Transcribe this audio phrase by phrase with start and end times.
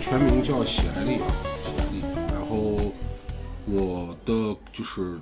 [0.00, 1.28] 全名叫喜艾丽啊，
[1.62, 2.00] 喜艾丽。
[2.32, 2.90] 然后
[3.66, 5.20] 我的就是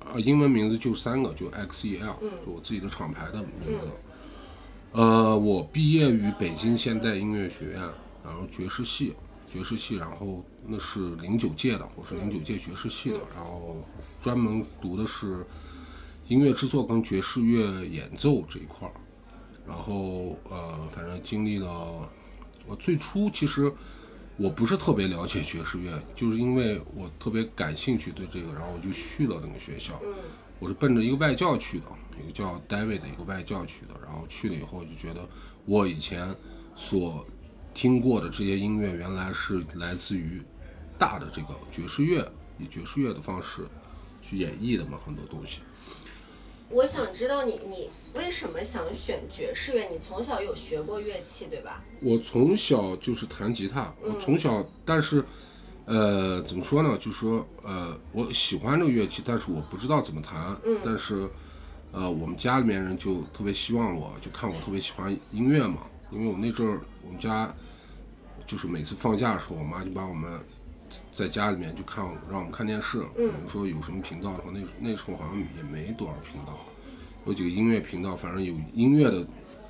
[0.00, 3.88] 啊，英文名字就三个，就 XEL，就我自己的厂牌的名字。
[4.92, 7.80] 呃，我毕业于北京现代音乐学院，
[8.24, 9.14] 然后爵士系，
[9.48, 13.76] 爵士系，然后那是零九届的，我是零九届爵士系的，然后
[14.22, 15.46] 专门读的是
[16.26, 18.94] 音乐制作跟爵士乐演奏这一块儿。
[19.66, 22.08] 然后呃，反正经历了，
[22.68, 23.72] 我最初其实
[24.36, 30.00] 我不是特别了解爵士乐，就是因为我特别感兴趣对这个，然后我就去了那个学校。
[30.60, 31.86] 我是奔着一个外教去的，
[32.22, 33.94] 一个叫 David 的一个外教去的。
[34.04, 35.26] 然后去了以后就觉得，
[35.64, 36.34] 我以前
[36.74, 37.24] 所
[37.72, 40.42] 听过的这些音乐，原来是来自于
[40.98, 43.62] 大的这个爵士乐，以爵士乐的方式
[44.20, 45.60] 去演绎的嘛，很多东西。
[46.70, 49.86] 我想知道你你为什么想选爵士乐？
[49.88, 51.84] 你从小有学过乐器对吧？
[52.00, 55.24] 我从小就是弹吉他，我从小，但是，
[55.86, 56.98] 呃，怎么说呢？
[56.98, 60.56] 就是说，呃，我喜欢这个乐器，但是我不知道怎么弹。
[60.64, 60.80] 嗯。
[60.84, 61.30] 但是，
[61.92, 65.86] 呃，我们家里面人就特别希望我，就看我特别喜欢音乐嘛。
[66.10, 67.54] 因为我那阵儿，我们家
[68.48, 70.40] 就是每次放假的时候，我妈就把我们
[71.12, 72.98] 在家里面就看，让我们看电视。
[73.16, 73.28] 嗯。
[73.28, 76.58] 比如说有什么频道的话，那那时候好像也没多少频道。
[77.28, 79.22] 有几个音乐频道，反正有音乐的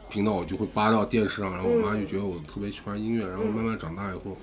[0.08, 4.36] 频道，我就会扒到电视上，然后我妈就觉得我特别喜欢音乐，然后慢慢长大以后，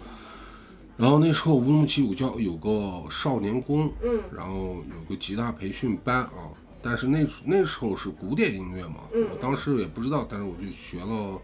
[0.98, 6.52] 然后那时候乌鲁木齐有叫有个少年宫，嗯，然后有个吉他培训班啊，
[6.84, 11.42] 但是那那时候是古典音乐嘛，我当时也不知道，但是我就学了，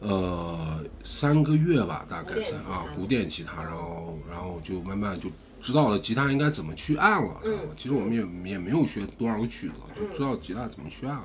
[0.00, 5.30] 呃，三个月吧，大概是啊，古典吉他，然后然后就慢慢就。
[5.60, 7.62] 知道了吉他应该怎么去按了，知道吗？
[7.76, 11.20] 其实我们也也没有学多少个曲子，就知道吉他怎么去按。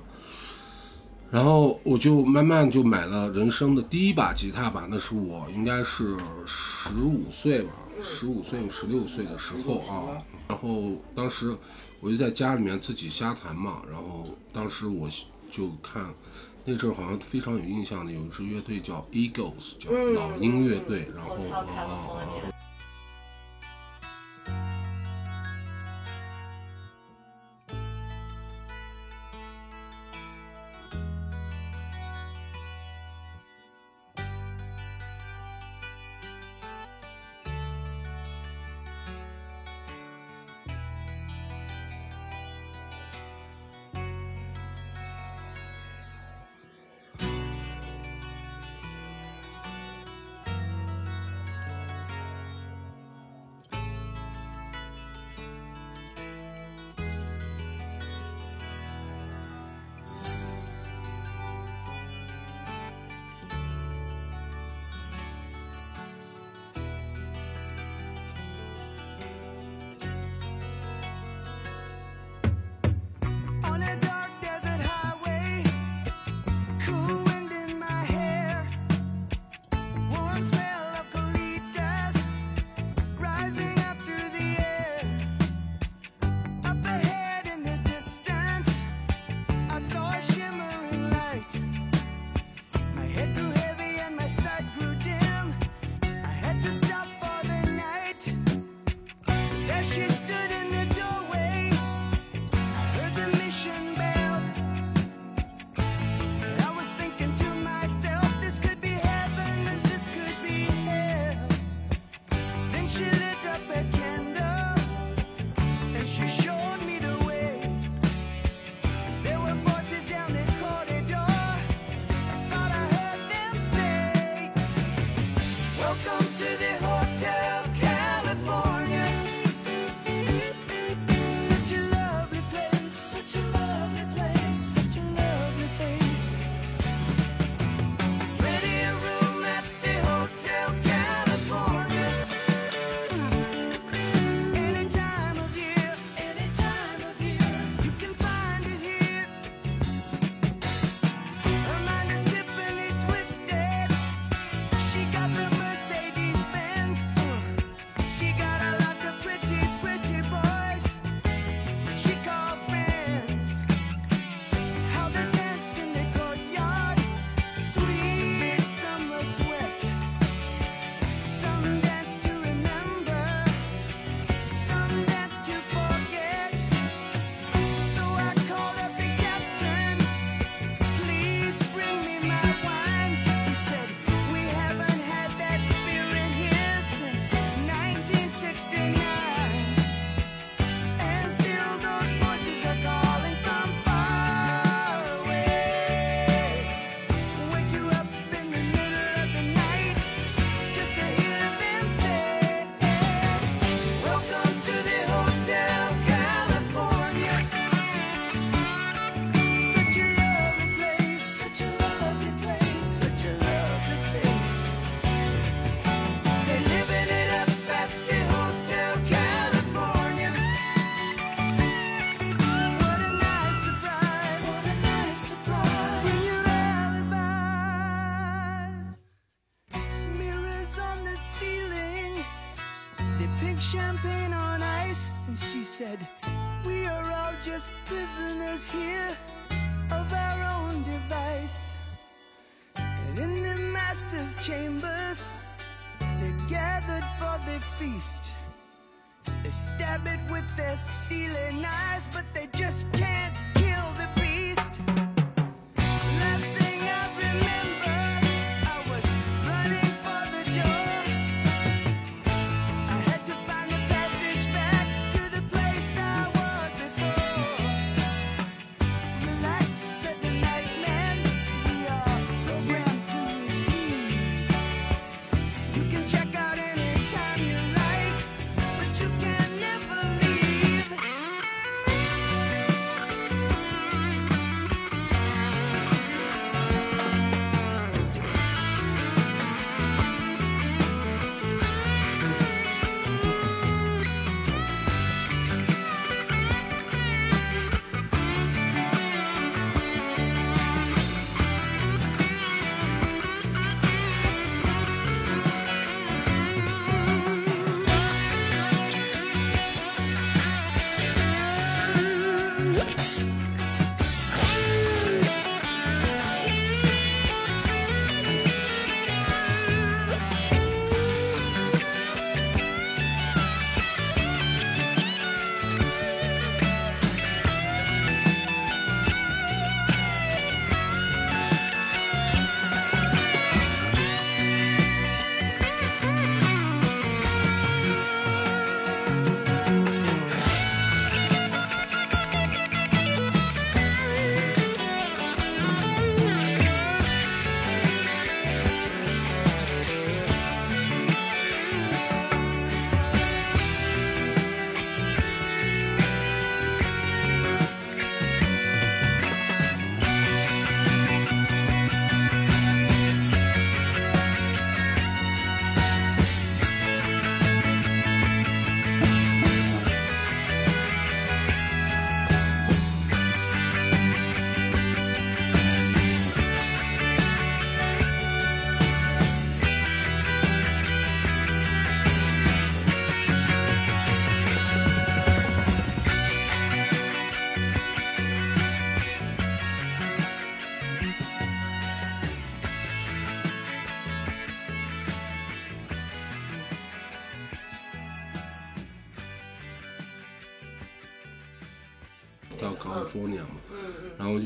[1.32, 10.22] 然后我就慢慢就买了人生的第一把吉他吧，那是我应该是十五岁吧，十五岁十六岁的时候啊。
[10.48, 11.58] 然后当时
[12.00, 15.10] 我就在家里面自己瞎弹嘛，然后当时我
[15.50, 16.14] 就看
[16.64, 22.55] 那阵好像非常有印象的有一支乐队叫 Eagles，叫老鹰乐队，然后啊。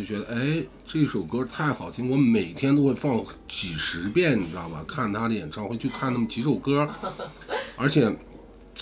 [0.09, 4.83] 觉得，哎，这首歌太好听，我每天都会放几十遍，你知道吧？
[4.87, 6.89] 看他的演唱会就看那么几首歌，
[7.77, 8.11] 而且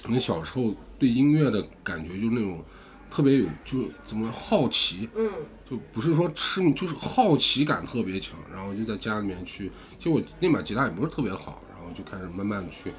[0.07, 2.63] 你小时候对音乐的感觉就是那种
[3.12, 5.29] 特别有，就怎么好奇，嗯，
[5.69, 8.39] 就不是说痴迷，就是好奇感特别强。
[8.50, 12.93] 然后就在家里面去，其实我那把吉他也不是特别好，然后就开始慢慢的去，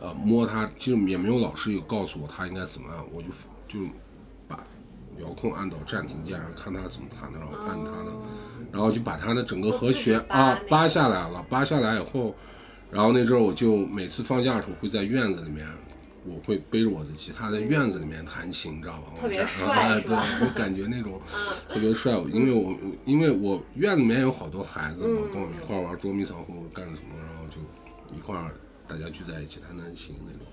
[0.00, 0.68] 呃，摸它。
[0.80, 3.28] 其实也没有老师有告诉我它应该怎么样，我就
[3.68, 3.90] 就把
[5.20, 8.12] 遥控按到暂停键，然后看他怎么弹的，然后按他的，
[8.72, 11.44] 然后就把他的整个和弦啊扒下来了。
[11.48, 12.34] 扒下来以后，
[12.90, 15.66] 然后那阵儿我就每次放假的时候会在院子里面。
[16.24, 19.12] 我会背着我的吉他在院子里面弹琴，你知道吧？
[19.18, 21.18] 特别我帅哎是吧对，就感觉那种
[21.70, 22.12] 特别帅。
[22.30, 28.50] 因为我因为我院子里面有好多孩子嘛，跟我一块玩捉迷藏或者干什么，然后就一块儿
[28.86, 30.46] 大家聚在一起弹弹琴那种。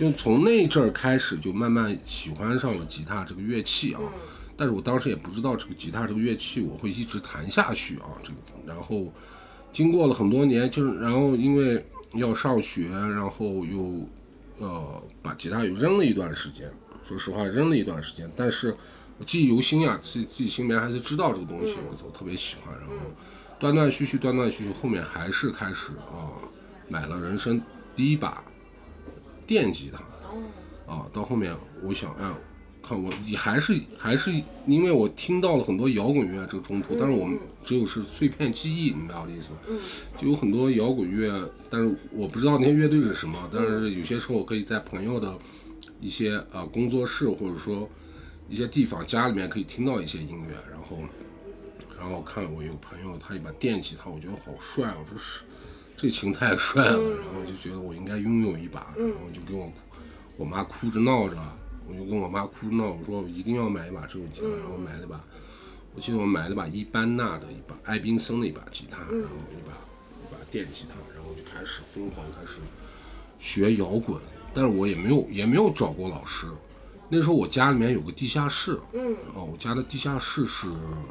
[0.00, 4.00] 就从那阵儿开始，就慢慢喜欢上了吉他这个乐器啊。
[4.56, 8.08] 但是我当时也不知道这个吉他这个乐器我会一直弹下去啊。
[8.22, 9.12] 这个，然后
[9.70, 14.08] 经过了很多年，就是然后因为要上学，然后又
[14.56, 16.72] 呃把吉他又扔了一段时间。
[17.04, 18.74] 说实话，扔了一段时间，但是
[19.18, 22.74] 我记忆犹新呀，自己自己心里面还是知道这个东西，我我特别喜欢。
[22.80, 22.94] 然后
[23.58, 26.32] 断断续续，断断续续，后面还是开始啊，
[26.88, 27.60] 买了人生
[27.94, 28.42] 第一把
[29.50, 29.98] 电吉他。
[30.92, 31.52] 啊，到后面
[31.82, 32.32] 我想，哎，
[32.80, 34.32] 看我也还是还是
[34.64, 39.56] 因为我听到了很多摇滚乐这个中途，但是我们只有是碎片记忆，你明白我的意思吗？
[39.68, 39.78] 嗯，
[40.20, 45.36] 就有很多摇滚乐，但是我不知道那些乐队是什么，但是有些时候我可以在朋友的
[46.00, 47.88] 一些啊、呃工作室或者说
[48.48, 50.98] 一些地方家里面可以听到一些音乐，然后
[51.98, 55.42] 然后看我有朋友他一把电吉他，我觉得好帅，我说是
[56.00, 59.70] 这琴太帅了，然后我就觉得我应该拥有一把，然后我就跟我
[60.38, 61.36] 我妈哭着闹着，
[61.86, 65.20] 我就跟我妈哭着闹，我说我一定要买一把这种吉他，然后买了把，
[65.94, 72.60] 我记得我买了把伊班纳的一把艾宾森的一把吉他，然后一把一把电吉他，然后就开始疯狂开始
[73.38, 74.18] 学摇滚，
[74.54, 76.46] 但是我也没有也没有找过老师。
[77.10, 80.66] 那时候我家里面有个地下室，嗯，哦，我家的地下室是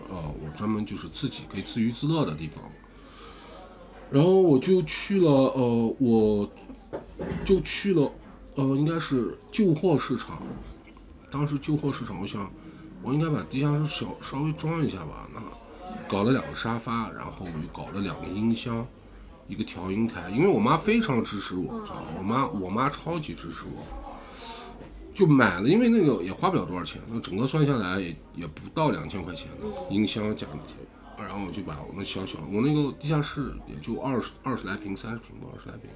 [0.10, 2.64] 呃，我专门就是自己可以自娱自乐的地方。
[4.12, 6.50] 然后我就去了，呃，我
[7.46, 8.12] 就去了，
[8.56, 10.42] 呃，应该是旧货市场。
[11.32, 12.52] 当时旧货市场，我想
[13.04, 15.30] 我应该把地下室小稍微装一下吧。
[15.34, 15.40] 那
[16.08, 18.86] 搞了两个沙发，然后我就搞了两个音箱，
[19.48, 20.30] 一个调音台。
[20.32, 22.08] 因为我妈非常支持我，知道吗？
[22.18, 23.84] 我妈我妈超级支持我。
[25.14, 29.50] 就买了，因为那个也花不了多少钱，那整个算下来也也不到两千块钱，
[29.90, 30.76] 音箱加那些，
[31.22, 35.90] 然后我就把我那小小我那个地下室也就二十二十来平，三十平吧，二十来平，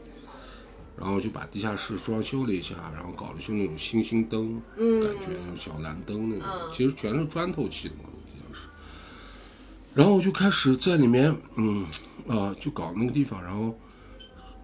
[0.98, 8.68] 然后就把地下室装修了一下，然后搞了就那种星星灯，感觉那种小蓝灯那种，其实全是砖头砌的嘛，地下室。
[9.94, 11.86] 然后我就开始在里面，嗯，
[12.28, 13.78] 啊、就搞那个地方，然后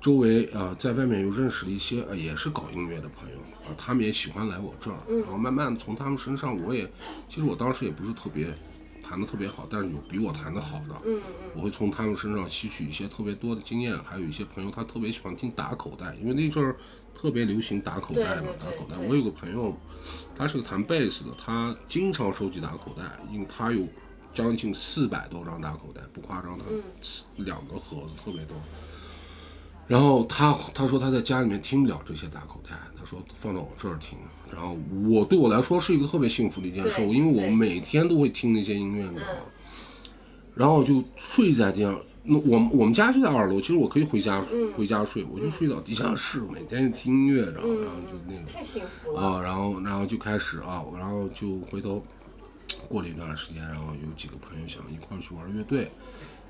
[0.02, 6.90] 周围啊、呃在外面又认识了一些呃也是搞音乐的朋友啊、他们也喜欢来我这儿，然后慢慢的从他们身上，我也
[7.28, 8.48] 其实我当时也不是特别
[9.10, 16.76] 弹的特别好，但是有比我弹的好的，嗯嗯，我会从他们身上吸取一些特别多的经验，还有一些朋友他特别喜欢听打口袋，因为那阵儿
[17.16, 18.96] 特别流行打口袋嘛，打口袋。
[19.08, 19.76] 我有个朋友，
[20.36, 23.88] 他是个弹贝斯的，他经常收集打口袋，因为他有
[24.32, 26.66] 将近四百多张打口袋，不夸张，他
[27.38, 28.56] 两个盒子特别多。
[29.90, 34.16] 然后他他说他在家里面听不了这些打口袋，他说放到我这儿听。
[34.54, 34.78] 然后
[35.10, 39.40] 我对我来说是一个特别幸福的一件事，对因为我每天都会听那些音乐，你知道吗？
[40.54, 42.00] 然后就睡在地上。
[42.22, 48.44] 那我们我们家就在二楼，其实我可以回家、回家睡，我就睡到地下室，每天听音乐，然后、然后就那种。
[48.54, 49.20] 太幸福了。
[49.20, 52.04] 啊，然后然后就开始啊，然后就回头
[52.88, 55.90] 过了一段时间，然后有几个朋友想一块儿去玩乐队，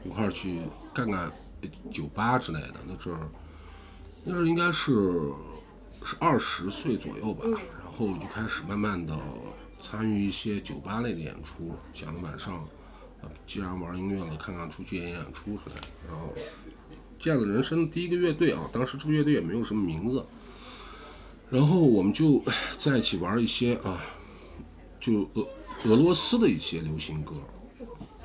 [0.03, 0.59] 一块儿去
[0.93, 1.31] 干干呃
[1.91, 2.75] 酒吧之类的。
[2.87, 3.29] 那阵儿，
[4.23, 5.31] 那阵儿应该是
[6.03, 7.45] 是二十岁左右吧，
[7.83, 9.17] 然后就开始慢慢的
[9.81, 12.55] 参与一些酒吧类的演出，想着晚上
[13.21, 15.87] 啊，既然玩音乐了，看看出去演演出之类的。
[16.07, 16.33] 然后
[17.19, 20.25] 建了人生第一个乐队啊，当时这个乐队也没有什么名字。
[21.49, 22.43] 然后我们就
[22.77, 24.01] 在一起玩一些啊，
[24.99, 25.47] 就俄
[25.85, 27.33] 俄罗斯的一些流行歌，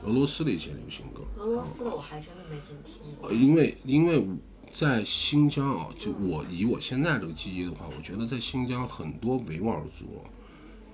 [0.03, 1.14] 俄罗斯的一些流行歌。
[1.45, 3.35] 俄罗斯的我还真的没怎么听过呃。
[3.35, 4.27] 因为因为
[4.71, 10.25] 在新疆啊，就我以我现在这个记忆的话，我觉得在新疆很多维吾尔族、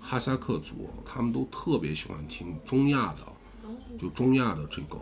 [0.01, 4.99] 哈萨克族，他们都特别喜欢听中亚的，就中亚的这个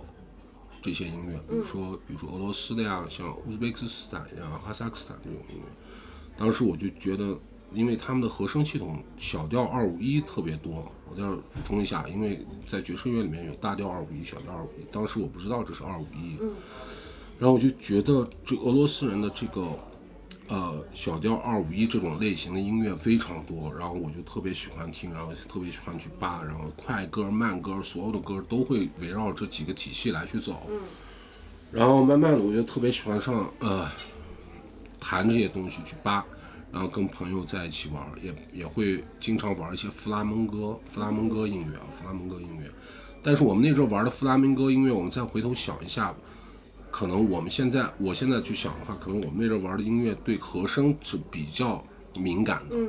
[0.82, 5.62] 这些音乐，比如说比如说俄罗斯的呀，像乌兹别克斯坦呀、哈萨克斯坦这种音乐。
[6.36, 7.36] 当时我就觉得，
[7.72, 16.36] 因为他们的和声系统小调二五一特别多，我在这儿补充一下，因为在爵士乐里面有大调二五一、小调二五一，当时我不知道这是二五一，
[17.38, 19.68] 然后我就觉得这俄罗斯人的这个
[20.48, 30.62] 呃小调二五一这种类型的音乐非常多，然后我就特别喜欢听，然后特别喜欢去扒，然后快歌、慢歌，所有的歌都会围绕这几个体系来去走，
[31.72, 33.88] 然后慢慢的我就特别喜欢上呃。
[35.00, 36.26] 弹这些东西去扒，
[36.72, 42.70] 然后跟朋友在一起玩，也也会经常玩一些弗拉门戈、弗拉门戈音乐啊，弗拉门戈音乐。
[43.22, 46.14] 但是我们那时候玩的弗拉门戈音乐，我们再回头想一下，
[46.90, 51.84] 可能我们现在，我现在去想的话，可能我们那时候玩的音乐对和声是比较
[52.20, 52.88] 敏感的，嗯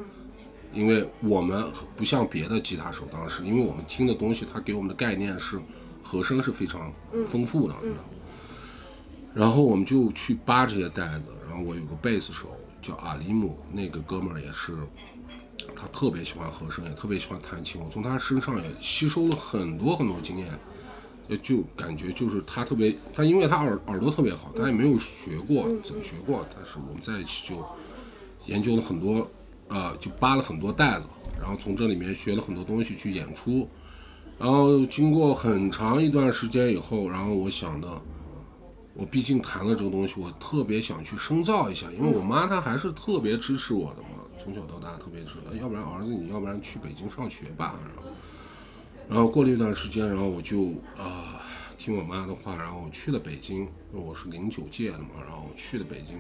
[0.71, 5.59] 因为我们不像别的吉他手当时，因为我们听的东西，它给我们的概念是
[6.03, 6.93] 和声是非常
[7.27, 8.09] 丰富的，你知道吗？
[9.33, 14.77] 然后我们就去扒这些袋子，然后我有个贝斯手叫阿里姆，那个哥们儿也是，
[15.75, 20.47] 他特别喜欢和声，也特别喜欢弹琴，我从他身上也吸收了很多很多经验，
[21.27, 27.65] 呃就感觉就是他特别，他因为他耳耳朵特别好，他也没有学过，怎么学过，但是我们在一起就
[28.45, 29.29] 研究了很多，
[29.67, 31.07] 呃，就扒了很多袋子，
[31.39, 33.67] 然后从这里面学了很多东西去演出，
[34.37, 38.01] 然后经过很长一段时间以后，然后我想的。
[38.93, 45.57] 我毕竟谈了这个东西，我特别想去深造一下，因为我妈她还是特别支持我的嘛，从小到大特别支持。
[45.57, 47.79] 要不然儿子，你要不然去北京上学吧。
[47.85, 48.11] 然后，
[49.07, 51.41] 然后过了一段时间，然后我就啊、
[51.77, 56.17] 听我妈的话，然后我去了北京，我是零九届的嘛，然后去了北京，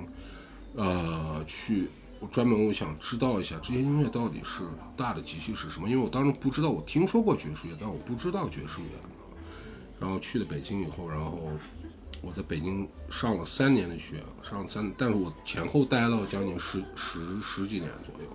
[0.75, 4.63] 呃，去我专门我想知道一下这些音乐到底是
[4.95, 8.87] 大的体系是什么，因为我当时不知道，我听说过爵士乐，但我不知道爵士乐。
[9.99, 11.51] 然后去了北京以后，然后
[12.21, 18.29] 我在北京上了三年的学，上三，但是我前后待了将近十十十几年左右。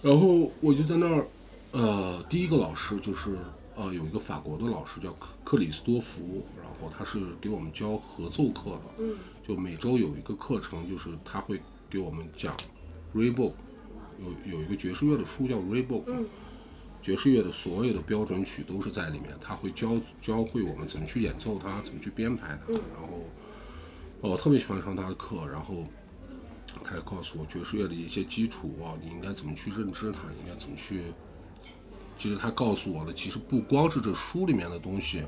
[0.00, 1.26] 然后我就在那儿，
[1.72, 3.36] 呃，第一个老师就是
[3.74, 9.04] 呃有一个法国的老师叫克克里斯多福，然后他是给我们教合奏课的，
[9.46, 12.56] 就每周有一个课程，就是他会给我们讲
[13.12, 13.52] Raybook，
[14.20, 16.04] 有有一个爵士乐的书叫 Raybook，、
[17.00, 23.24] 爵士乐的所有的标准曲都是在里面，他会教教会我们怎么去演奏它，怎么去编排它，然后
[24.20, 25.84] 我特别喜欢上他的课，然后
[26.84, 31.02] 他也告诉我爵士乐的一些基础啊，你应该怎么去认知它，应该怎么去。
[32.16, 35.22] 其实他告诉我的，其实不光是这书里面的东西，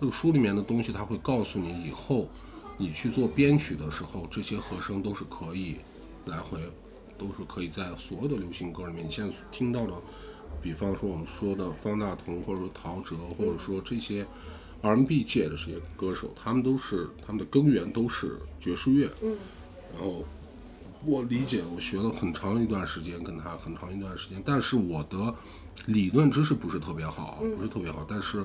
[0.00, 2.26] 这个书里面的东西，他会告诉你以后
[2.78, 5.76] 你去做编曲的时候，这些和声都是可以
[6.24, 6.58] 来回，
[7.18, 9.92] 都是可以在所有的流行歌里面，你现在听到的，
[10.62, 14.26] 比方说我们说的方大同，或者说陶喆，或者说这些
[14.82, 19.36] R&B 界的这些歌手，他们都是他们的根源都是爵士乐，嗯，
[19.94, 20.24] 然后
[21.04, 25.34] 我理解，我学了很长一段时间，跟他很长一段时间，但是我的
[25.86, 28.44] 理论知识不是特别好，不是特别好，但是，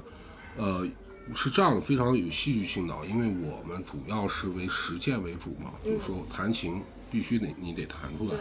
[0.57, 0.87] 呃，
[1.33, 8.33] 是这样的，非常有戏剧性的，因为我们主要是为实践为主嘛，就是说弹琴必须得你得弹出来。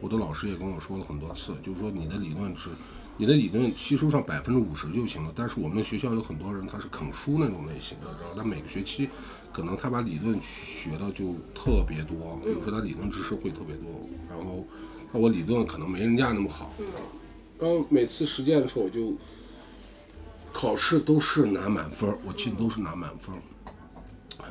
[0.00, 2.70] 我的老师也跟我说了很多次，就是说你的理论只，
[3.16, 5.32] 你的理论吸收上百分之五十就行了。
[5.34, 8.36] 但是我们学校有很多人他是啃书那种类型的，然后？
[8.36, 9.08] 他每个学期
[9.52, 14.66] 可能他把理论学的就特别多，比如说他理论知识会特别多，然后
[15.12, 16.72] 那我理论可能没人家那么好。
[17.58, 19.14] 然后每次实践的时候，我就
[20.52, 23.34] 考试都是拿满分，我记得都是拿满分。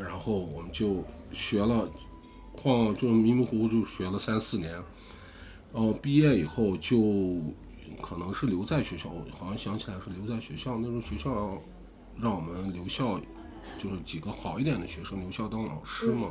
[0.01, 1.87] 然后我们就学了，
[2.53, 4.71] 晃就迷迷糊糊就学了三四年。
[5.73, 7.41] 然后毕业以后就
[8.03, 10.77] 可能是留在学校，我好像想起来是留在学校。
[10.77, 11.57] 那时候学校
[12.19, 13.17] 让我们留校，
[13.77, 16.29] 就是几个好一点的学生留校当老师嘛。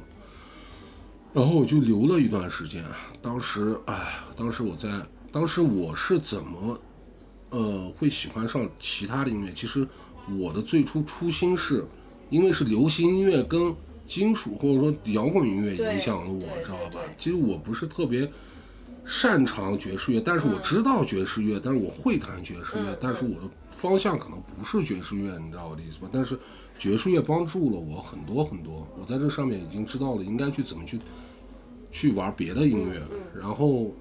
[1.32, 2.84] 然后我就留了一段时间。
[3.22, 4.88] 当时，哎，当时我在，
[5.32, 6.78] 当时我是怎么，
[7.48, 9.50] 呃，会喜欢上其他的音乐？
[9.54, 9.88] 其实
[10.38, 11.86] 我的最初初心是，
[12.28, 13.74] 因为是流行音乐跟
[14.06, 17.00] 金属或者说摇滚音乐影响了我，知道吧？
[17.16, 18.30] 其实我不是特别
[19.04, 26.08] 擅长爵士乐，但是我知道爵士乐，但是我会弹爵士乐，嗯但是我的方向可能不是爵士乐，你知道我的意思吧？
[26.12, 26.38] 但是
[26.78, 30.98] 爵士乐帮助了我很多很多，我在这上面已经知道了应该去怎么去
[31.90, 33.02] 去玩别的音乐，
[33.38, 33.92] 然后。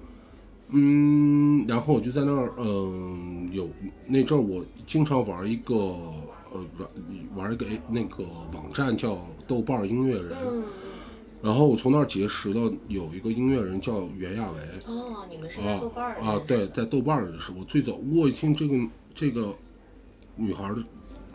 [0.74, 3.68] 嗯，然后我就在那儿，嗯、有
[4.06, 6.88] 那阵儿我经常玩一个呃软
[7.34, 10.62] 玩一个那个网站叫豆瓣音乐人，嗯，
[11.42, 17.50] 然后我从那儿结识了有一个音乐人叫袁娅维，哦，你们是在豆瓣儿啊啊，对，在豆瓣儿认识。
[17.58, 18.76] 我最早我一听这个
[19.12, 19.52] 这个
[20.36, 20.76] 女孩的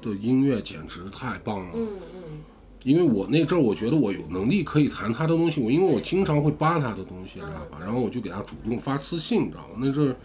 [0.02, 2.40] 的音乐简直太棒了，嗯嗯，
[2.84, 7.78] 因为我那阵儿我觉得我有能力可以弹她的东西，我因为我经常会扒她的东西，知道吧？
[7.82, 9.76] 然后我就给她主动发私信，你知道吗？
[9.80, 10.16] 那阵儿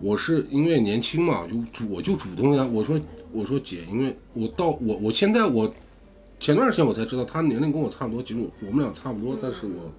[0.00, 5.72] 我是因为年轻嘛，就主我就主动跟她我说我说姐，因为我到我我现在我
[6.42, 9.92] 前段时间我才知道她年龄跟我差不多，其实我我们俩差不多，但是我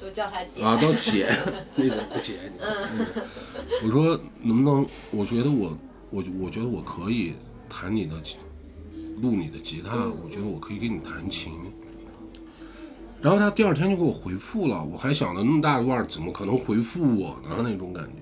[0.00, 0.62] 都叫她姐。
[0.62, 1.28] 啊，都姐
[1.76, 3.06] 那种姐，嗯
[3.84, 4.86] 我说能不能？
[5.10, 5.76] 我觉得我，
[6.08, 7.34] 我我觉得我可以
[7.68, 8.38] 弹你的吉，
[9.20, 11.52] 录你的吉他，我觉得我可以给你弹琴。
[13.20, 17.56] 然后他第二天就给我回复了，我还想着那么大的腕儿怎么可能回复我呢？
[17.62, 18.20] 那种感觉。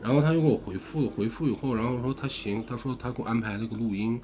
[0.00, 4.20] 然后他就给我回复了，回复以后，然后说他行，他说他给我安排了个录音，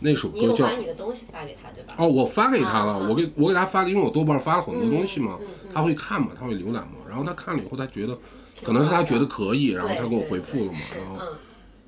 [0.00, 1.94] 那首歌叫把你的东西发给他对吧？
[1.98, 5.70] 哦，我发给他了，我给我给他发的，因为我豆瓣发了很多东西嘛，嗯嗯。
[5.74, 8.16] 他会看嘛，他会浏览嘛，然后他看了以后，他觉得
[8.62, 11.38] 可能是他觉得可以，然后他给我回复了嘛，然后嗯。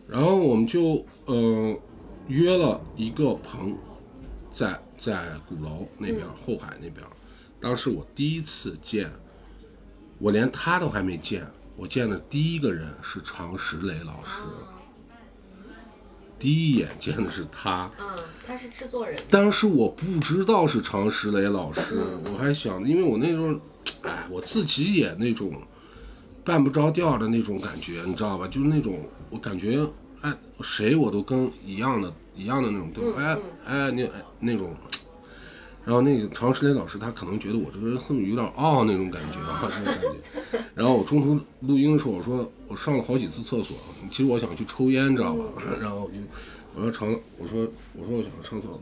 [0.08, 1.76] 然后我们就呃
[2.26, 3.76] 约了一个棚，
[4.52, 7.06] 在在鼓楼那边、后海那边，
[7.60, 9.08] 当时我第一次见，
[10.18, 11.46] 我连他都还没见，
[11.76, 14.42] 我见的第一个人是常石磊老师，
[16.40, 17.88] 第一眼见的是他。
[18.00, 18.06] 嗯，
[18.44, 19.16] 他是制作人。
[19.30, 23.52] 当时我不知道是常石磊老师，我还想，因为我那时候，
[24.02, 25.52] 哎，我自己也那种
[26.42, 28.48] 办不着调的那种感觉，你知道吧？
[28.48, 28.98] 就是那种
[29.28, 29.86] 我感觉，
[30.22, 33.22] 哎，谁我都跟一样的，一样的那种，对吧？
[33.22, 34.74] 哎哎，那哎那种。
[35.90, 40.64] 然后那个常石磊老师，他可能觉得我这个人是不是有点傲那种感觉啊，那种感觉。
[40.72, 43.76] 然后我中途录音的时候，我说我上了好几次厕所，
[44.08, 45.44] 其实我想去抽烟，知道吧？
[45.82, 46.14] 然后我就
[46.76, 48.80] 我说常，我说我说我想上厕所，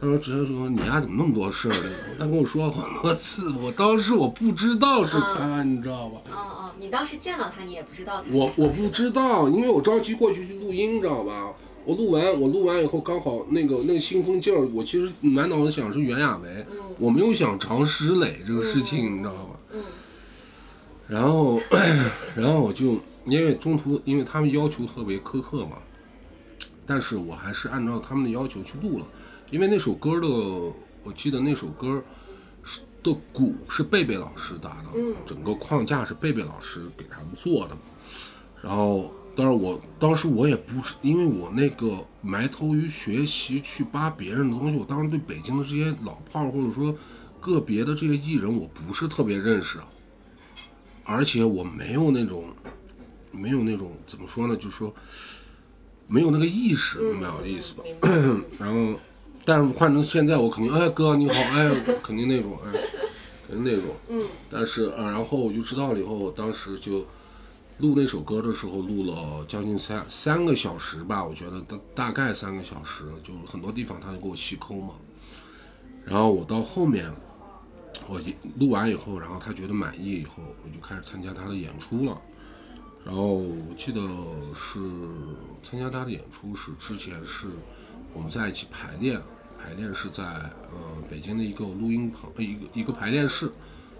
[0.00, 1.90] 他说直接说你丫怎么那么多事儿呢？
[2.18, 6.20] 他跟我说好多次，我当时我不知道是他，你知道吧？
[6.30, 11.52] 哦哦，你当时见到他，你也不知道我我不知道，因为我着急过去去录音，知道吧？
[11.86, 16.66] 我录完，我录完以后刚好那个那个兴奋劲儿，我其实满脑子想是袁娅维，
[16.98, 19.50] 我没有想常石磊这个事情，你知道吧？
[19.72, 19.80] 嗯
[21.06, 21.60] 然后，
[22.34, 25.76] 然后我就因为中途因为他们要求特别苛刻嘛，
[26.86, 29.04] 但是我还是按照他们的要求去录了，
[29.54, 30.26] 因为那首歌的，
[31.04, 32.02] 我记得那首歌
[32.64, 37.78] 是的鼓是贝贝老师打的，嗯整个框架是贝贝老师给他们做的。
[38.60, 46.92] 然后，当然我当时我也不是，因为我那个埋头于学习去扒别人的东西，我当时对北京的这些老炮儿或者说
[47.40, 49.86] 个别的这些艺人，我不是特别认识啊，
[51.04, 52.46] 而且我没有那种
[53.30, 54.92] 没有那种怎么说呢，就是说
[56.08, 57.84] 没有那个意识，明白我的意思吧？
[58.58, 58.98] 然后，
[59.44, 61.70] 但是换成现在，我肯定哎哥你好，哎
[62.02, 62.80] 肯定那种哎，
[63.46, 63.94] 肯定那种。
[64.08, 64.26] 嗯。
[64.50, 67.06] 但是啊，然后我就知道了以后，我当时就
[67.78, 74.94] 录那首歌的时候，录了将近三三个小时吧，我觉得大大概三个小时，就是很多地方他就给我细抠嘛。
[76.04, 77.10] 然后我到后面，
[78.08, 82.18] 我一录完以后，然后他觉得满意以后，我就开始参加他的演出了。
[83.04, 84.00] 然后我记得
[84.54, 84.80] 是
[85.62, 87.48] 参加他的演出是之前是
[88.14, 89.20] 我们在一起排练，
[89.60, 93.50] 排练是在呃北京的一个录音棚，呃一个一个排练室。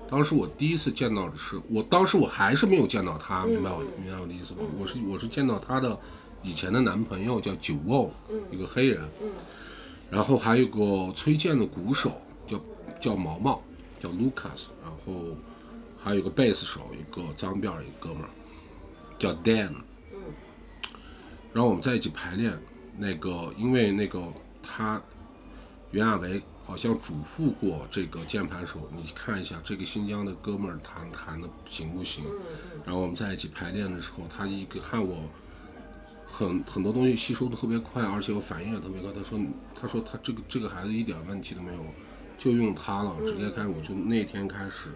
[0.08, 4.60] 当时我第一次见到的是，我当时我还是没有见到他，明白我明白我的意思吧？
[4.78, 5.98] 我是我是见到他的
[6.42, 8.12] 以前的男朋友叫九欧，
[8.52, 9.02] 一个黑人，
[10.10, 12.60] 然后还有个崔健的鼓手叫
[13.00, 13.62] 叫毛毛，
[13.98, 15.34] 叫 Lucas，然后
[15.98, 18.28] 还有个贝斯手，一个脏辫儿一个哥们儿
[19.18, 19.72] 叫 Dan，
[21.52, 22.56] 然后我们在一起排练，
[22.96, 24.22] 那个因为那个
[24.62, 25.00] 他
[25.90, 32.24] 袁娅维好像嘱咐过这个键盘手，你看一下这个新疆的哥们儿弹弹的行不行？
[32.84, 35.28] 然后我们在一起排练的时候，他一个看我
[36.26, 39.12] 很很多东西吸收的特别快，而且我反应也特别快。
[39.12, 39.38] 他说
[39.80, 41.80] 他说他这个这个孩子一点问题都没有，
[42.38, 44.90] 就用他了，直接开始我就那天开始。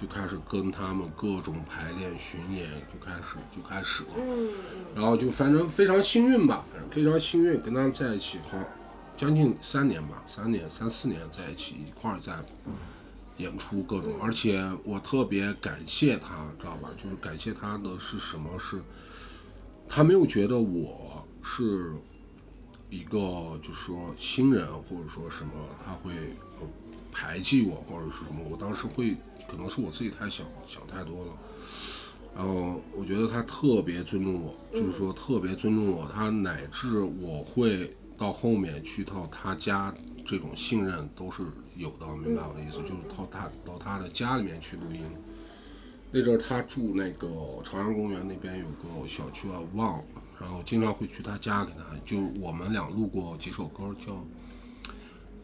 [0.00, 4.10] 就开始跟他们各种排练巡演，就开始就开始了。
[4.16, 4.48] 嗯
[4.94, 8.56] 然后就反正非常幸运吧，反正非常幸运跟他们在一起，好
[9.16, 12.36] 将近三年吧，三年三四年在一起一块儿在
[13.38, 16.90] 演出各种，而且我特别感谢他，知道吧？
[16.96, 18.56] 就是感谢他的是什么？
[18.56, 18.80] 是
[19.88, 21.92] 他没有觉得我是
[22.90, 25.52] 一个就是说新人或者说什么，
[25.84, 26.12] 他会
[26.60, 26.66] 呃
[27.10, 29.16] 排挤我或者是什么，我当时会
[29.48, 31.32] 可能是我自己太想想太多了。
[32.36, 39.92] 然后我觉得他特别尊重我，就是说特别尊重我，他乃至我会到后面去到他家，
[40.24, 41.42] 这种信任都是
[41.74, 42.78] 有的，明白我的意思？
[42.82, 45.02] 就是到他到他的家里面去录音。
[46.12, 47.28] 那阵儿他住那个
[47.64, 50.04] 朝阳公园那边有个小区啊，忘了，
[50.40, 54.24] 然后经常会去他家给他，就我们俩录过几首歌，叫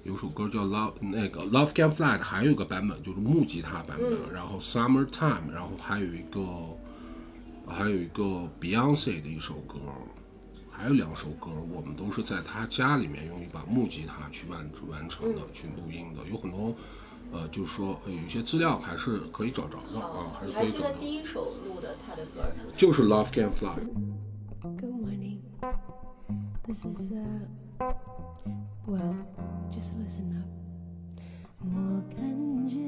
[0.04, 6.44] 有首歌叫 Love 那个 Love Can Fly，还有一个版本就是木吉他版本，然后 Summertime，然后还有一个
[7.66, 9.78] 还有一个 Beyonce 的一首歌，
[10.70, 16.74] 还有两首歌，我们都是在他家里面用一把木吉他去完完成的，去录音的，有很多。
[17.32, 20.78] 呃，就是说，呃有一些资料还是可以找着的啊，，还是可以找着。
[20.78, 22.76] 记得第一首录的他的歌是？
[22.76, 23.74] 就是 Love Can Fly。
[24.60, 25.38] Good morning.
[26.66, 27.63] This is uh
[28.86, 29.16] well,
[29.70, 30.46] just listen up.
[31.60, 32.78] 我看见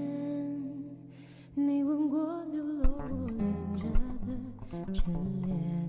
[1.55, 3.41] 你吻过流落我脸
[3.77, 3.85] 颊
[4.27, 4.29] 的
[4.93, 5.01] 眷
[5.47, 5.89] 恋，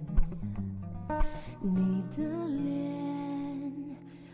[1.62, 3.74] 你的脸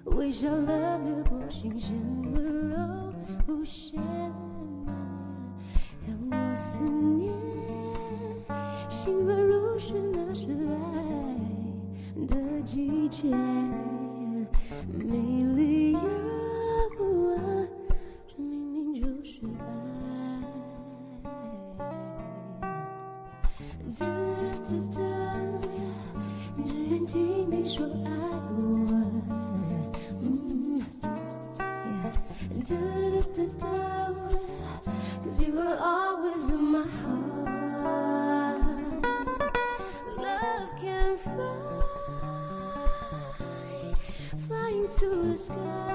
[0.05, 1.97] 微笑了掠过新鲜
[2.33, 2.77] 温柔
[3.47, 3.99] 无限
[6.05, 7.33] 当我思念。
[8.87, 13.31] 心软如是那是爱的季节，
[14.91, 17.37] 没理由啊，
[18.27, 19.61] 这明明就是爱。
[23.95, 24.09] 哒哒
[24.69, 24.97] 哒哒，
[26.65, 27.15] 只愿听
[27.51, 28.09] 你说爱
[28.55, 28.57] 我。
[30.21, 30.23] 嗯
[30.79, 32.63] ，yeah.
[32.63, 33.63] 哒哒哒哒
[35.23, 37.22] ，Cause you were always in my heart.
[45.33, 45.92] The sky.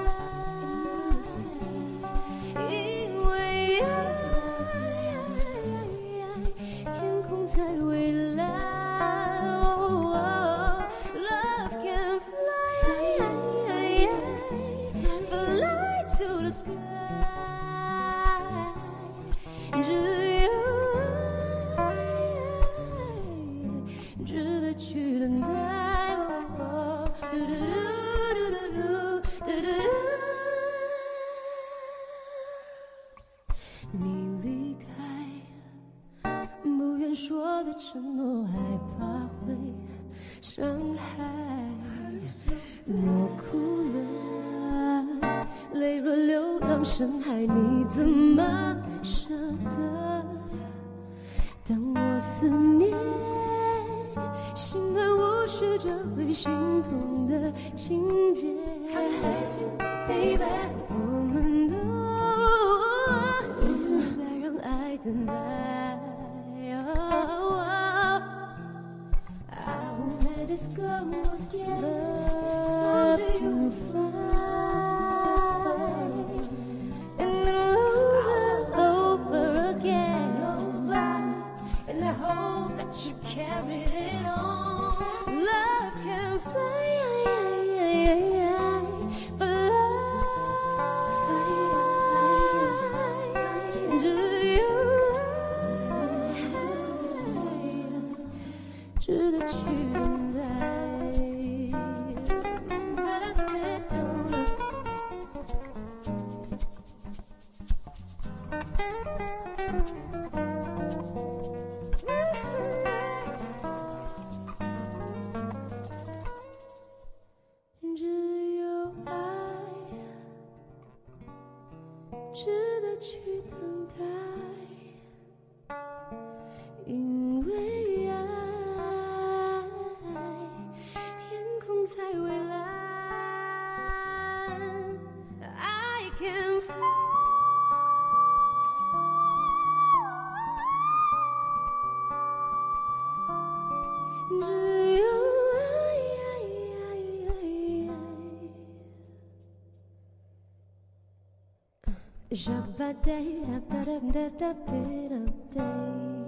[122.41, 122.45] 值
[122.81, 123.19] 得去
[123.51, 123.78] 等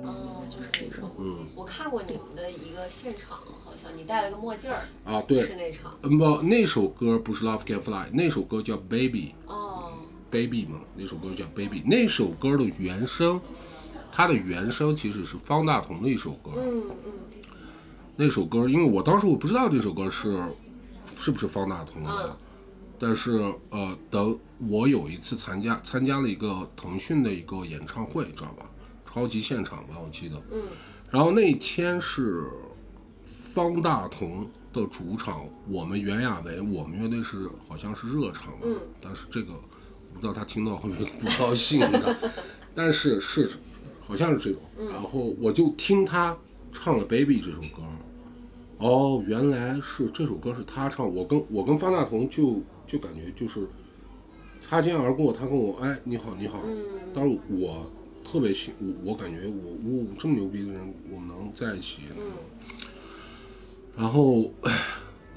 [0.03, 1.09] 哦，就是那首。
[1.17, 5.97] 嗯，我看过你们的一个现场，好像你戴了个墨镜儿，啊，对，是那场。
[6.01, 9.93] 嗯不，那首歌不是 Love Can Fly，那首歌叫 Baby 哦
[10.29, 11.81] ，Baby 嘛，那首歌叫 Baby。
[11.85, 13.39] 那首歌的原声，
[14.11, 16.51] 它的原声其实是方大同的一首歌。
[16.57, 17.11] 嗯嗯
[18.17, 20.43] 那首歌，因为我当时我不知道那首歌是
[21.15, 22.35] 是不是方大同的，嗯
[23.03, 24.37] 但是呃，等
[24.69, 28.69] 我有一次参加参加了一个腾讯的一个演唱会，知道吧？
[29.11, 30.39] 超级现场吧，我记得。
[30.51, 30.61] 嗯。
[31.09, 32.45] 然后那天是
[33.25, 42.15] 方大同的主场，我们袁娅维，我们乐队是好像是热场吧，嗯但是这个我不知道他听到会不会不高兴的，
[42.75, 43.49] 但是是
[43.99, 44.61] 好像是这种。
[44.77, 46.37] 嗯然后我就听他
[46.71, 47.81] 唱了《Baby》这首歌，
[48.77, 53.65] 哦，原来是这首歌是他唱，我跟我跟方大同就就感觉就是
[54.59, 57.13] 擦肩而过，他跟我哎你好你好，嗯。
[57.15, 57.89] 当时我
[58.21, 62.33] 特别幸，我我感觉我我这么牛逼的人，我们能在一起，嗯。
[63.95, 64.51] 然后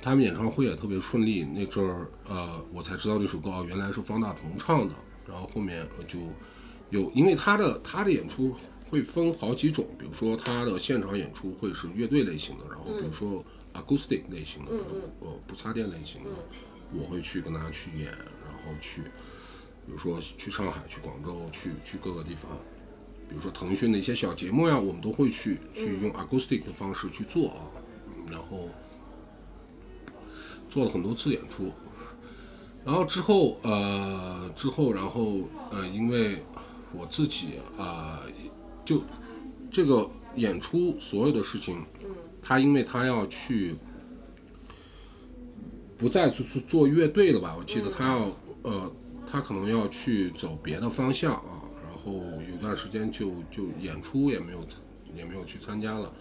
[0.02, 4.94] 他们演唱会也特别顺利，那阵儿呃我才知道这首歌哦原来是方大同唱的，
[5.28, 6.18] 然后后面我就
[6.90, 8.52] 有因为他的他的演出
[8.90, 14.72] 会分好几种，比如说他的现场演出会是乐队类型的，然后比如说 acoustic 类型的
[15.20, 16.30] 呃不插电类型的，
[16.98, 19.02] 我会去跟他去演，然后去
[19.86, 22.50] 比如说去上海、去广州、去去各个地方。
[23.26, 27.56] 比如说腾讯的一些小节目呀，我们都会去去用 acoustic 的方式去做啊，
[28.06, 28.68] 嗯然后
[30.68, 31.72] 做了很多次演出，
[32.84, 36.44] 然后之后呃之后然后呃因为
[36.92, 38.20] 我自己啊、
[38.84, 39.02] 就
[39.70, 41.82] 这个演出所有的事情，
[42.42, 43.74] 他因为他要去
[46.04, 48.92] 不再做做做乐队了吧，我记得他要呃
[49.26, 54.58] 他可能要去走别的方向啊，然后有段时间就就演出也没有
[55.16, 56.12] 也没有去参加了，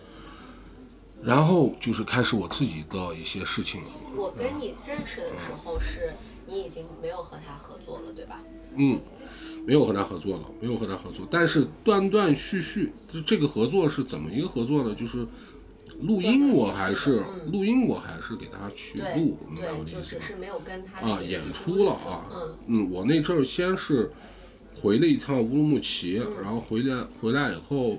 [1.22, 3.88] 然后就是开始我自己的一些事情了。
[4.16, 6.14] 我跟你认识的时候是
[6.48, 8.40] 你已经没有和他合作了，对吧？
[8.78, 9.02] 嗯，
[9.68, 14.96] 没有和他合作了，没有和他合作，但是断断续续，就这个合作是怎么一个合作呢？
[14.96, 15.28] 就是
[16.04, 20.02] 录音我还是录音我还是给他去对录，对，就？
[20.02, 22.58] 只是没有跟他啊，演出出了啊，嗯。
[22.68, 24.12] 嗯，我那阵儿先是
[24.76, 26.44] 回了一趟乌鲁木齐，嗯。
[26.44, 27.98] 然后回来回来以后，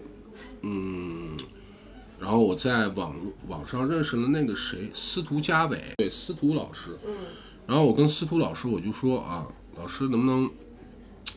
[0.63, 1.37] 嗯，
[2.21, 3.17] 然后我在网
[3.49, 7.15] 网上认识了那个谁，司徒家伟，对，司徒老师，嗯。
[7.67, 10.51] 然后我跟司徒老师我就说啊，老师能不能，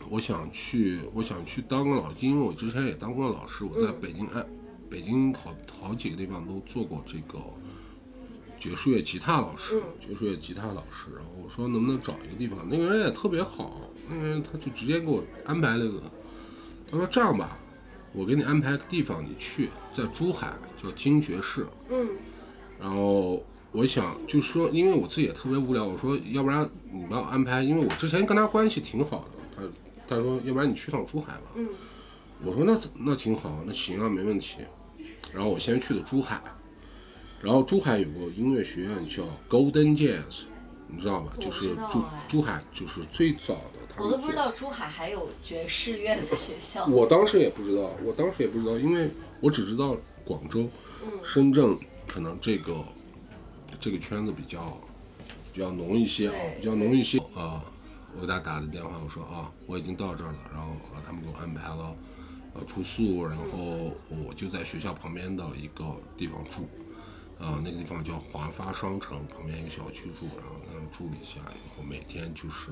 [0.10, 4.46] 我想去，我想去当个老师，因为我之前也当过老师，我在北京哎，
[4.90, 7.40] 北京好好几个地方都做过这个
[8.60, 11.12] 爵士乐吉他老师，爵士乐吉他老师。
[11.16, 16.02] 然后我说能不能找一个地方，那个人也特别好，那个人他就直接给我安排了个，
[16.90, 17.58] 他说这样吧，
[18.14, 22.10] 我给你安排个地方，你去，在珠海叫金爵士，嗯
[22.80, 29.44] 然后我想就是说，因为我自己也特别无聊，我说要不然你帮我安排，因为我之前跟他关系挺好的，
[30.08, 31.68] 他他说要不然你去趟珠海吧，嗯，
[32.44, 34.58] 我说那那挺好，那行啊，没问题。
[35.34, 36.42] 然后我先去的珠海，
[37.42, 40.44] 然后珠海有个音乐学院叫 Golden Jazz，
[40.88, 41.34] 你知道吧？
[41.40, 46.86] 就是珠珠海就是最早的，我都不知道珠海还有爵士乐的学校。
[46.88, 49.10] 我当时也不知道，我当时也不知道，因为
[49.40, 50.70] 我只知道广州、
[51.24, 52.84] 深圳可能这个
[53.80, 54.80] 这个圈子比较
[55.54, 57.64] 比较浓一些啊，比较浓一些啊。
[58.16, 61.96] 我给他打的电话，我说啊，我已经到这儿了，然后啊，他们给我安排了
[62.58, 66.68] 呃住宿，然后我就在学校旁边的一个地方住，
[67.40, 72.72] 啊，那个地方叫华发商城旁边一个小区住，然后那住了一下以后，每天就是。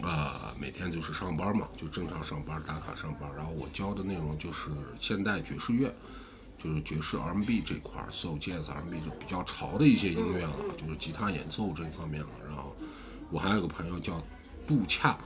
[0.00, 3.30] 啊、每天就是上班嘛，就正常上班打卡上班。
[3.36, 5.94] 然后我教的内容就是现代爵士乐，
[6.58, 12.28] 就是爵士 R&B 这块儿，soul jazz R&B 就比较潮的一些音乐了，就是吉他演奏这一方面了。
[12.46, 12.74] 然后
[13.30, 14.18] 我还有个朋友叫
[14.66, 15.18] 杜恰，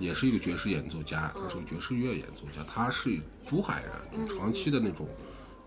[0.00, 5.06] 也是一个爵士演奏家，他是个爵士乐演奏家，他是珠海人，就长期的那种，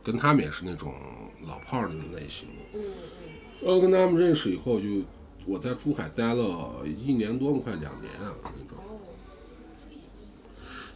[0.04, 0.94] 跟他们也是那种
[1.46, 2.80] 老炮儿那种类型的。
[2.80, 2.82] 嗯
[3.64, 4.90] 然后跟他们认识以后，就
[5.46, 8.78] 我在珠海待了一年多，快两年啊那种。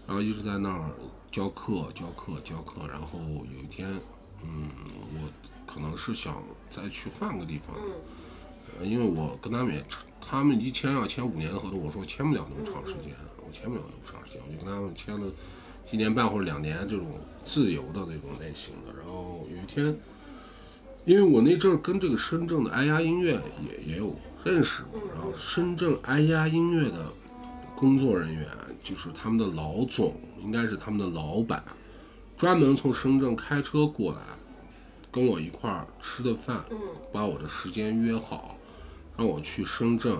[0.05, 0.91] 然后一直在那儿
[1.31, 2.85] 教课、教课、教课。
[2.87, 3.19] 然后
[3.55, 3.89] 有一天，
[4.43, 4.69] 嗯，
[5.13, 5.29] 我
[5.65, 7.73] 可能是想再去换个地方，
[8.77, 9.85] 呃因为我跟他们也，
[10.19, 13.15] 他们一签要签五年的合同，我说签不了那么长时间，
[13.47, 15.25] 我签不了那么长时间，我就跟他们签了
[15.91, 17.05] 一年半或者两年这种
[17.45, 18.93] 自由的那种类型的。
[18.99, 19.97] 然后有一天。
[21.05, 27.05] 因为我那阵儿跟这个深圳的哎呀音乐也也有认识嘛，然后深圳哎呀音乐的
[27.77, 28.45] 工作人员
[28.83, 31.63] 就是他们的老总，应该是他们的老板，
[32.35, 34.19] 专门从深圳开车过来，
[35.09, 36.65] 跟我一块儿吃的饭，
[37.13, 38.57] 把我的时间约好，
[39.15, 40.19] 让我去深圳，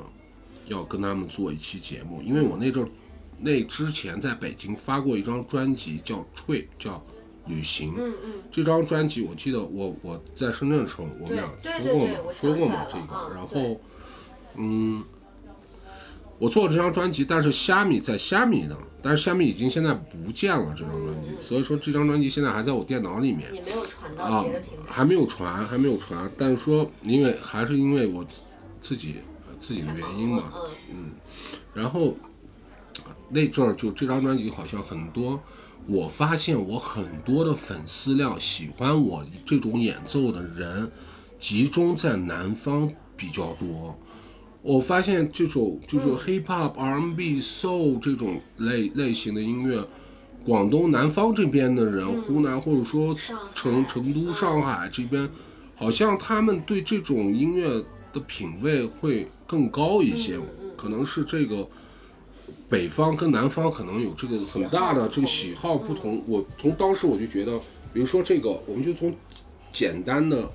[0.67, 2.21] 要跟他们做一期节目。
[2.21, 2.89] 因为我那阵儿
[3.39, 7.03] 那之前在北京发过一张专辑，叫《吹》，叫。
[7.49, 13.79] 旅行，嗯嗯，这张专辑我记得我我在深圳的时候，我们俩说过嘛，说过嘛这个，然后，
[14.57, 15.01] 嗯，
[16.39, 24.91] 我做了这张专辑，但是虾米在虾米呢，但是虾米已经现在不见了这张专辑，所以说这张专辑现在还在我电脑里面也没有传到啊别的平，台。
[24.91, 28.27] 还没有传，还没有传，但是说因为还是因为我
[28.81, 29.15] 自己
[29.47, 30.51] 呃自己的原因嘛，
[30.91, 31.11] 嗯
[31.73, 32.13] 然后
[33.29, 35.39] 那阵儿就这张专辑好像很多，
[35.85, 40.89] 我发现我很多的粉丝量喜欢我这种演奏的人，
[41.37, 43.97] 集中在南方比较多。
[44.61, 49.81] 我发现这种就是 hip hop、R&B、soul 这种类类型的音乐，
[50.43, 53.15] 广东南方这边的人，湖南或者说
[53.53, 55.29] 成成都、上海这边，
[55.75, 57.69] 好像他们对这种音乐
[58.11, 60.37] 的品味会更高一些，
[60.75, 61.65] 可能是这个
[62.69, 66.21] 北方跟南方可能有这个很大的这个喜好不同。
[66.27, 67.57] 我从当时我就觉得，
[67.93, 69.15] 比如说这个，我们就从
[69.71, 70.51] 简单的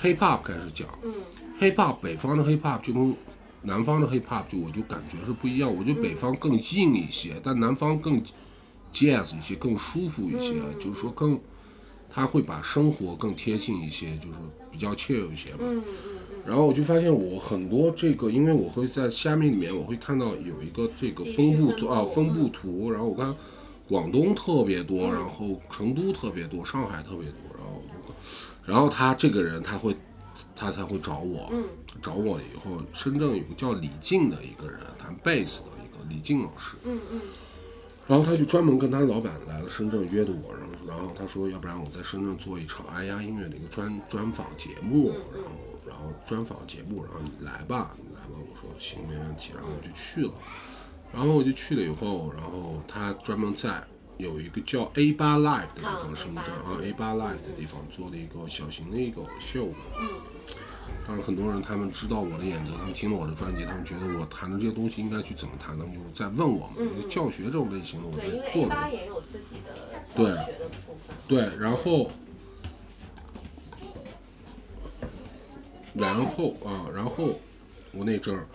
[0.00, 1.12] hip hop 开始讲，嗯。
[1.60, 3.14] hip hop 北方的 hip hop 就跟
[3.62, 8.22] 南方的 hip hop 就我就感觉是不一样，我觉得北方更硬一些，但南方更
[8.92, 11.40] jazz 一些，更舒服一些，就是说更
[12.10, 14.38] 他会把生活更贴近一些，就是
[14.70, 15.58] 比较 chill 一些嘛。
[15.60, 15.82] 嗯
[16.46, 22.90] 然后我就发现我很多这个，因为我会在虾米里面，我会看到有一个这个分布图啊，分布图。
[22.90, 23.34] 然后我看
[23.88, 27.36] 广东特别多，然后成都特别多，上海特别多。
[27.56, 29.94] 然后就，然后他这个人他会，
[30.56, 31.62] 他才会找我，嗯
[32.02, 36.76] 找我以后，深圳有个叫李静的一个人，弹贝斯的一个李静老师。
[36.84, 37.20] 嗯嗯
[38.08, 45.42] 然后他就专门跟他老板来了深圳约的我，然后然后他说，要不然我在深圳做一场哎呀音乐的一个专专访节目，然后然
[46.02, 50.32] 后专访节目，然后你来吧，你来吧，我说行，没问题，然后我就去了，
[51.12, 53.82] 然后我就去了以后，然后他专门在
[54.18, 59.68] 有一个叫 A 八 Live 的地啊方，深圳 A8 啊 A 八 Live 的地方做了一个小型的一个秀，
[60.00, 60.08] 嗯
[61.04, 67.08] 当然，很多人他们知道我的演奏，他们听了我的专辑，他们觉得我弹的这些东西应该去怎么弹，他们就在问我们。
[67.08, 68.74] 教学这种类型的，我在对，因为做 A 的。
[68.74, 71.16] 八也有自己的教对学的部分。
[71.26, 72.08] 对，然后，
[75.94, 77.38] 然后啊，然后
[77.92, 78.46] 我那阵儿，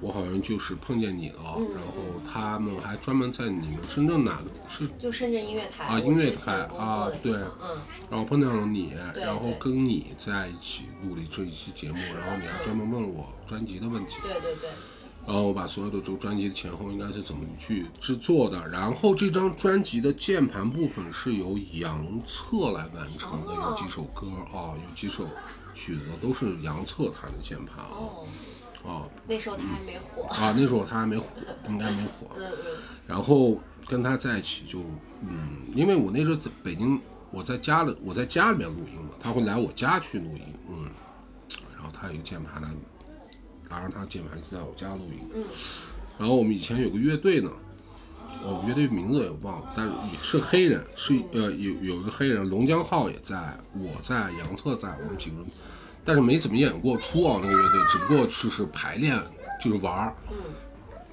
[0.00, 7.32] 我好像就是碰见你了，然后他们还专门在你们深圳哪个是，就深圳音乐台啊音乐台啊对。
[8.10, 14.16] 然后碰见了你，然后跟你在一起录了这一期节目，然后你还专门问我专辑的问题。
[14.22, 14.70] 对对对，
[15.26, 25.26] 然后我把所有的这个专辑的前后应该是怎么去制作的，然后这张专辑的键盘部分是由杨策来完成的，有几首歌啊，有几首
[25.74, 27.90] 曲子都是杨策弹的键盘啊。
[27.92, 28.26] 哦，
[28.84, 30.24] 啊那时候他还没火。
[30.24, 31.26] 啊，那时候他还没火，
[31.68, 32.26] 应该没火。
[32.36, 34.80] 嗯嗯然后跟他在一起就，
[35.20, 37.00] 嗯，因为我那时候在北京，
[37.30, 40.90] 我在家里，我在家里面录音嘛，他会来我家去录音，嗯，
[41.76, 42.68] 然后他有一个键盘呢，
[43.72, 45.42] 拿着他键盘就在我家录音，嗯，
[46.18, 47.50] 然后我们以前有个乐队呢，
[48.44, 55.46] 哦，乐队名字也忘了，但是也是黑人，是呃有有一个黑人，龙江浩也在，我在，杨策在，我们几个人，
[56.04, 59.18] 但是没怎么演过出啊那个乐队，只不过就是排练，
[59.58, 60.14] 就是玩儿，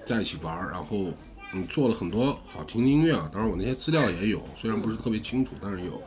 [0.05, 1.13] 在一起玩儿，然后
[1.53, 6.01] 嗯做了很多好听的音乐啊，当然我那些资料也有，虽然不是特别清楚，但是有。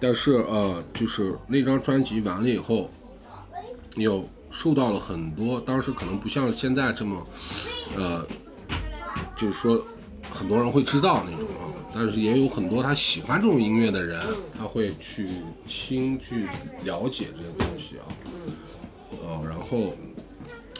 [0.00, 2.88] 但是呃，就是那张专辑完了以后，
[3.96, 7.26] 有受到了很多，当时可能不像现在这么，
[7.96, 8.26] 呃，
[9.36, 9.82] 就是说
[10.30, 14.20] 很多人会知道那种啊，但是也有很多他喜欢这种音乐的人，
[14.56, 15.28] 他会去
[15.66, 16.48] 听去
[16.84, 18.04] 了解这些东西啊，
[19.22, 19.94] 呃，然后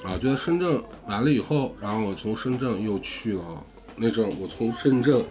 [0.05, 3.65] 啊，就在深圳完了以后，然后我从深圳又去了
[3.97, 5.25] 那阵儿，我从深圳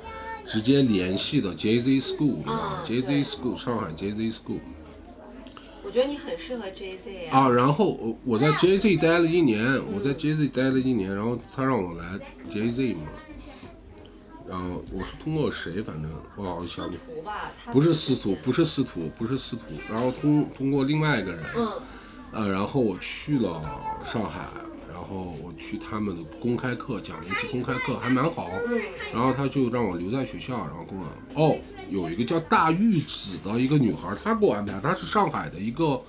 [0.45, 2.61] 直接联系的 Jay Z School，你知道吗？
[2.61, 3.23] 啊？Jay 对。
[3.23, 4.59] Z School，上海 Jay Z School
[5.87, 9.63] 我觉得你很适合 Jay Z 啊，然后我我在 Jay Z 待了一年，
[9.93, 12.19] 我在 Jay Z 待了一年，然后他让我来
[12.49, 13.03] Jay Z 嘛，
[14.45, 17.49] 然后我是通过谁，反正我好像想不徒吧？
[17.71, 21.71] 不是司徒，不是司徒，不是司徒，然后通通过另外一个人，嗯。
[22.33, 23.61] 呃，然后我去了
[24.03, 24.66] 上海，然
[25.07, 28.49] 后我去他们的公开课讲了一次公开课，还蛮好。
[28.67, 28.81] 嗯
[29.13, 31.57] 然后他就让我留在学校，然后跟我哦，
[31.89, 36.01] 有一个叫大玉子的一个女孩，她给我安排，她是上海的一个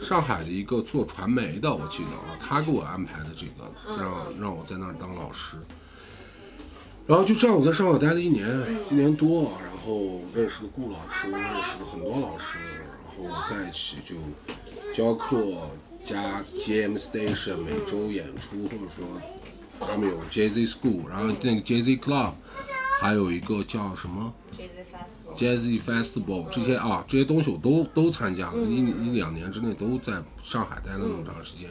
[0.00, 5.56] 上海的一个做传媒的，我记得啊，她给我安排的这个，让让我在那儿当老师。
[7.06, 8.48] 然后就这样，我在上海待了一年，
[8.90, 12.58] 一年多，然后认识了顾老师，认识了很多老师，
[13.04, 14.16] 然后在一起就
[14.92, 15.36] 教课
[16.04, 19.06] 加 jam station 每周演出，或者说
[19.80, 22.32] 他们有 Jazz School，然后那个 Jazz Club，
[23.00, 24.32] 还有一个叫什么。
[25.36, 31.70] Jazz Festival 这些啊这些东西我都都参加了，一一两年之内都在上海待了那么长时间。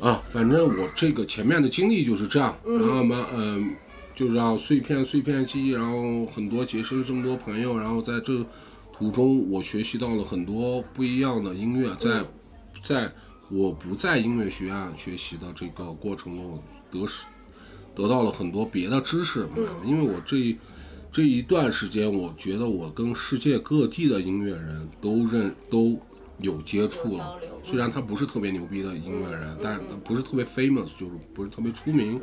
[0.00, 3.76] 啊，反正我这个前面的经历就是这样，然后嘛，嗯、
[4.14, 8.44] 就让碎片碎片记忆，然后很多结识了这么多朋友，然后在这
[8.92, 12.24] 途中我学习到了很多不一样的音乐，在
[12.82, 13.10] 在
[13.50, 17.24] 我不在音乐学院学习的这个过程中，我得是
[17.94, 19.66] 得到了很多别的知识，嗯。
[19.84, 20.58] 因为我这一
[21.12, 25.98] 这一段时间，我觉得我跟世界各地的音乐人都认都
[26.38, 27.38] 有接触了。
[27.62, 32.20] 虽然他不是特别牛逼的音乐人，但是不是特别 famous，就是不是特别出名，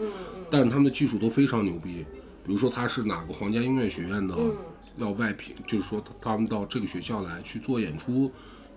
[0.49, 2.05] 但是他们的技术都非常牛逼。
[2.43, 4.55] 比如说他是哪个皇家音乐学院的，嗯。
[4.97, 8.29] 要外聘，就是说他他们到这个学校来去做演出，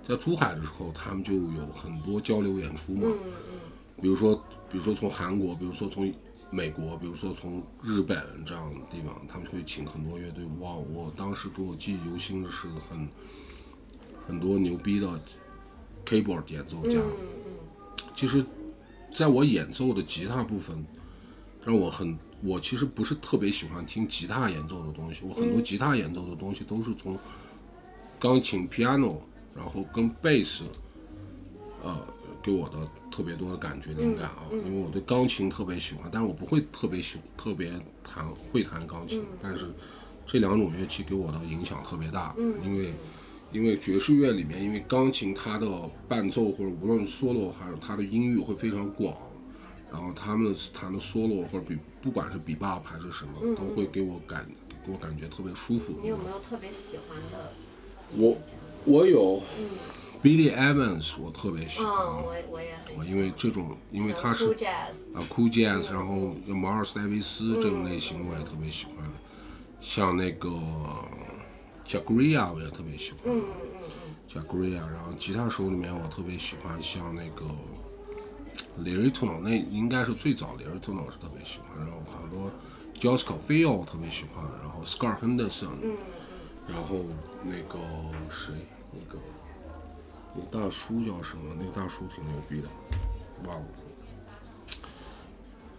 [0.05, 3.07] 在珠海的时候，他们就有很多交流演出嘛。
[4.01, 4.35] 比如说，
[4.71, 6.13] 比如说从韩国，比如说从
[6.51, 10.45] 美国，比如说从日本这样的地方，他们会请很多乐队。
[10.61, 13.09] 哇，我当时给我记忆犹新的是很
[14.27, 15.21] 很多牛逼的
[16.05, 16.99] keyboard 演奏家。
[18.15, 18.45] 其实，
[19.15, 20.85] 在我演奏的吉他部分，
[21.65, 25.23] 让我很，我其实不是特别喜欢听吉他演奏的东西。
[25.25, 27.17] 我很多吉他演奏的东西都是从
[28.19, 29.17] 钢琴、piano，
[29.55, 30.65] 然后跟贝斯，
[31.83, 31.99] 呃，
[32.43, 34.45] 给我的特别多的感觉灵感啊。
[34.51, 37.73] 因为我对钢琴特别喜欢，但是我不会特别喜特别
[38.03, 39.67] 弹会弹钢琴，但是
[40.27, 42.35] 这两种乐器给我的影响特别大，
[42.65, 42.93] 因为。
[43.53, 45.69] 因为爵士乐里面，因为钢琴它的
[46.09, 49.15] 伴奏或者无论 solo 还是它的音域会非常广，
[49.93, 54.49] 然后他们弹的 solo 或者比不管是 bebop 还是什么，都会给我感
[54.87, 55.93] 给我感觉特别舒服。
[56.01, 57.53] 你有没有特别喜欢的？
[58.17, 58.39] 我
[58.85, 59.41] 我有
[60.23, 63.09] Billy Evans，我特别喜欢，嗯，我我也很喜欢。
[63.09, 64.47] 因为这种因为他是
[65.15, 68.97] 啊，Cool Jazz，然后有马尔斯戴维斯这种类型我也特别喜欢，
[69.81, 70.49] 像那个
[71.87, 73.81] Jagria 我也特别喜欢，嗯嗯
[74.29, 77.45] Jagria，然后吉他手里面我特别喜欢像那个
[78.83, 82.51] Larry Turner，那应该是最早 Larry Turner 我是特别喜欢，然后很多
[82.99, 85.69] Josh c o f i e l 我特别喜欢，然后 Scar Henderson，
[86.69, 87.05] 然后
[87.43, 87.79] 那个
[88.31, 88.55] 谁，
[88.93, 89.19] 那个
[90.35, 91.55] 那个大叔叫什么？
[91.59, 92.69] 那个大叔挺牛逼的，
[93.47, 93.67] 忘了。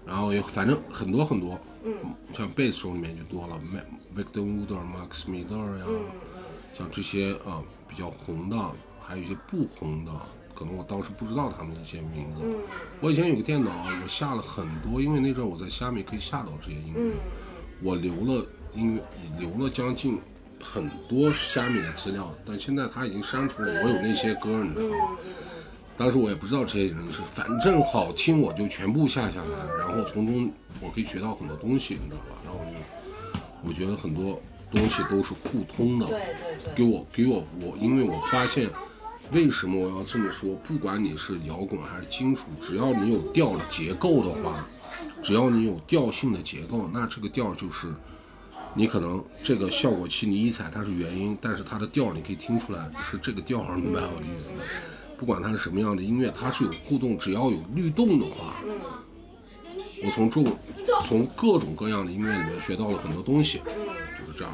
[0.06, 1.96] 然后有反正很多很多，嗯，
[2.34, 5.86] 像贝斯手里面就多了，Ma-，Victor Wooder、Max Miller 呀，
[6.78, 8.58] 像这些啊、比较红的，
[9.02, 10.12] 还有一些不红的，
[10.54, 12.42] 可能我当时不知道他们的一些名字。
[12.44, 12.56] 嗯
[13.00, 13.72] 我以前有个电脑，
[14.04, 17.14] 我下了很多，因为那阵儿我在虾米可以下到这些音乐，嗯。
[17.82, 19.02] 我留了音乐，
[19.40, 20.20] 留了将近
[20.64, 25.18] 很多虾米的资料，但现在他已经删除了我有那些歌，你知道吗？
[25.24, 25.34] 嗯
[25.96, 30.52] 当时我也不知道这些人是，反正好听我就全部下下来，然后从中
[30.82, 32.42] 我可以学到很多东西，你知道吧？
[32.44, 34.42] 然后我就我觉得很多
[34.72, 38.68] 东西都是互通的，对对对，给我给我我，因为我发现，
[39.32, 40.56] 为什么我要这么说？
[40.64, 44.66] 不管你是摇滚还是金属，只要你有调的结构的话，
[45.22, 47.94] 只要你有调性的结构，那这个调就是，
[48.76, 54.58] 你可能这个效果器你一踩它是原音，但是它的调你可以听出来是这个调儿，明白我的意思吗？
[55.18, 58.56] 不管它是什么样的音乐，它是有互动，只要有律动的话，
[60.04, 60.58] 我从众
[61.06, 64.54] 从各种各样的音乐里面学到了很多东西，就是这样。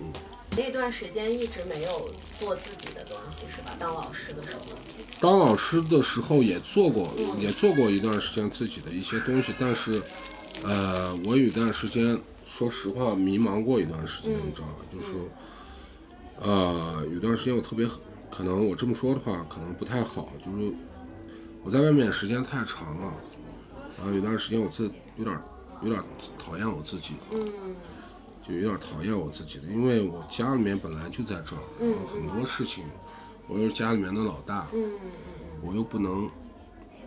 [0.00, 0.12] 嗯
[0.56, 2.10] 那段时间一直没有
[2.40, 3.70] 做自己的东西是吧？
[3.78, 4.60] 当老师的时候，
[5.20, 7.08] 当老师的时候也做过，
[7.38, 10.02] 也做过一段时间自己的一些东西，但是，
[10.64, 12.20] 呃，我有一段时间，
[12.60, 14.74] 说实话迷茫过一段时间，你知道吧？
[14.92, 15.20] 就是说，
[16.38, 17.88] 呃，有段时间我特别，
[18.30, 20.70] 可能我这么说的话，可能不太好，就是
[21.64, 23.14] 我在外面时间太长了，
[23.96, 25.40] 然后有段时间我自有点
[25.82, 26.04] 有点
[26.38, 27.14] 讨厌我自己，
[28.46, 32.84] 就有点讨厌我自己的，因为我家里面本来就在这儿，然后很多事情，
[33.48, 34.66] 我又是家里面的老大，
[35.62, 36.30] 我又不能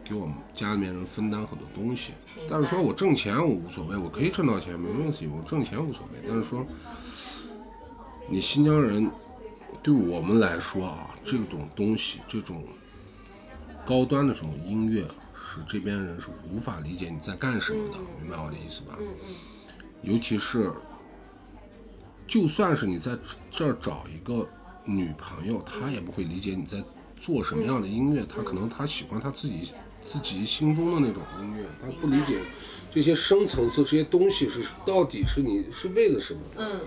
[0.04, 2.14] 给我们家里面人分担很多东西。
[2.50, 6.20] 但是说我挣钱我无所谓，我可以挣到钱没问题，我挣钱无所谓。
[6.28, 6.66] 但是说
[8.30, 9.10] 你新疆人
[9.82, 12.64] 对我们来说啊，这种东西，这种
[13.86, 18.98] 高端的这种音乐，是这边人是无法理解你在干什么的，明白我的意思吧？
[20.02, 20.72] 尤其是
[22.28, 23.18] 就算是你在
[23.52, 24.48] 这儿找一个
[24.86, 26.84] 女朋友，她也不会理解你在
[27.16, 28.26] 做什么样的音乐。
[28.26, 29.74] 她可能她喜欢她自己
[30.04, 32.40] 自己心中的那种音乐，他不理解
[32.92, 36.42] 这些深层次这些东西是到底是你是为了什么。
[36.58, 36.82] 嗯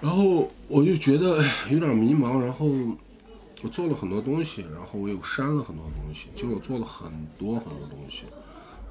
[0.00, 2.66] 然后我就觉得哎有点迷茫，然后
[3.62, 6.28] 我做了很多东西，然后我又删了很多东西。
[6.34, 8.24] 其实我做了很多很多东西，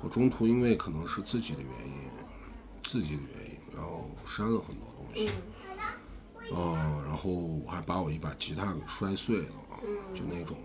[0.01, 1.93] 我中途因为可能是自己的原因，
[2.83, 5.29] 自己的原因，然后删了很多东西。
[6.51, 9.45] 嗯、然后我还把我一把吉他给摔碎了，
[10.15, 10.57] 就那种，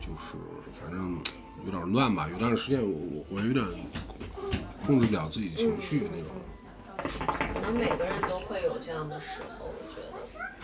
[0.00, 0.36] 就是
[0.72, 1.18] 反正
[1.64, 2.28] 有点乱吧。
[2.30, 3.64] 有段时间我我我有点
[4.86, 6.30] 控制不了自己情绪那种。
[7.52, 10.16] 可能每个人都会有这样的时候，我觉得。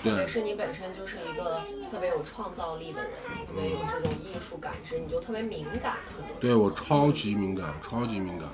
[0.03, 3.13] 特别是你本身就是一个特别有创造力的人，
[3.47, 5.95] 特别有这种艺术感知，你就特别敏感。
[6.41, 8.49] 对我超级敏感，超级敏感。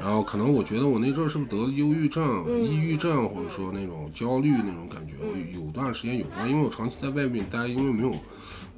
[0.00, 5.14] 然后可能我觉得我那阵儿是不是得了忧郁症、抑郁症，或者说那种焦虑那种感觉？
[5.20, 8.12] 我有段时间有过，因为我长期在外面待，因为没有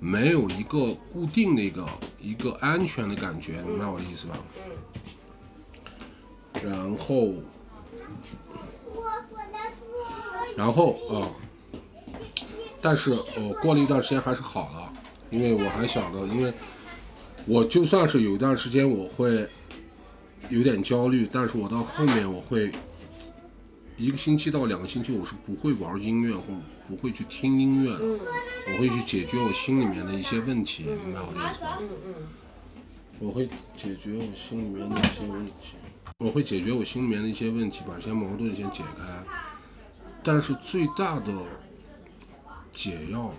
[0.04, 1.88] 没有一个固定的一个
[2.20, 4.36] 一个安全的感觉，明白我的意思吧？
[6.60, 7.32] 然后，
[10.56, 11.30] 然后啊、
[12.80, 14.92] 但是我、过了一段时间还是好了，
[15.30, 16.52] 因为我还晓得，因为
[17.46, 19.48] 我就算是有一段时间我会
[20.48, 22.72] 有点焦虑，但是我到后面我会
[23.96, 26.42] 一个星期到两个星期我是不会玩音乐或
[26.92, 31.78] 不会去听音乐了，我会去解决我心里面的一些问题，明白我的意思吗？
[31.80, 32.14] 嗯嗯
[33.18, 35.76] 我会解决我心里面的一些问题，
[36.18, 39.24] 我会解决我心里面的一些问题，把这些矛盾先解开。
[40.22, 41.32] 但是最大的
[42.70, 43.32] 解药，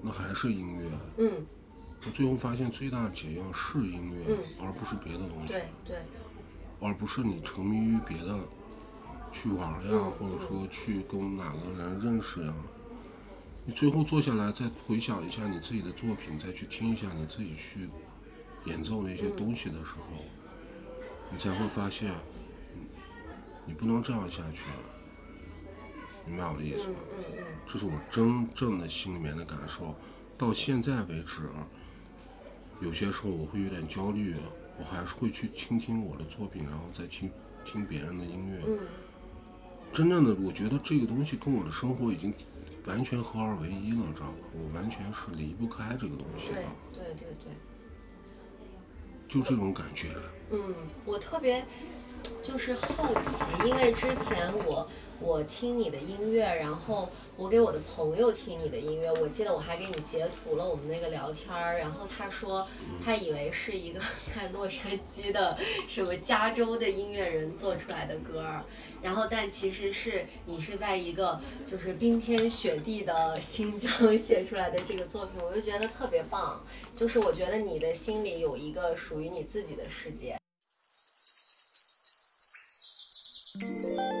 [0.00, 0.88] 那还是音乐。
[1.18, 1.30] 嗯，
[2.06, 5.96] 我最后发现最大的解药是音乐，而不是别的东西，对对，
[6.80, 8.38] 而不是你沉迷于别的
[9.30, 12.54] 去玩呀，或者说去跟哪个人认识呀。
[13.66, 17.88] 你最后坐下来再回想一下你自己的作品，再去听一下你自己去
[18.66, 20.24] 演奏的一些东西的时候，
[21.30, 22.12] 你才会发现，
[22.74, 22.80] 嗯
[23.66, 24.64] 你不能这样下去。
[26.26, 26.96] 明白我的意思吗？
[27.66, 29.94] 这是我真正的心里面的感受。
[30.36, 31.48] 到现在为止，
[32.80, 34.34] 有些时候我会有点焦虑，
[34.78, 37.30] 我还是会去倾听我的作品，然后再听
[37.64, 38.78] 听别人的音乐。
[39.92, 42.34] 真正的，我觉得这个东西跟我的生活已经
[42.86, 44.34] 完全合二为一了，知道吧？
[44.52, 46.50] 我完全是离不开这个东西
[46.92, 47.52] 对对对。
[49.26, 50.08] 就这种感觉。
[50.50, 50.74] 嗯，
[51.04, 51.64] 我特别
[52.42, 54.86] 就是好奇，因为之前我
[55.18, 62.66] 我听你的音乐，然后我给我的朋友听你的音乐，我记得我还给你截图了我们那个聊天儿，然后他说
[63.02, 64.00] 他以为是一个
[64.34, 65.56] 在洛杉矶的
[65.88, 68.62] 什么加州的音乐人做出来的歌儿，
[69.02, 76.62] 然后但其实是你是在一个就是冰天雪地的新疆 写出来的这个作品，我就觉得特别棒，
[76.94, 80.36] 就是我觉得你的心里有一个属于你自己的世界。
[83.56, 84.14] 你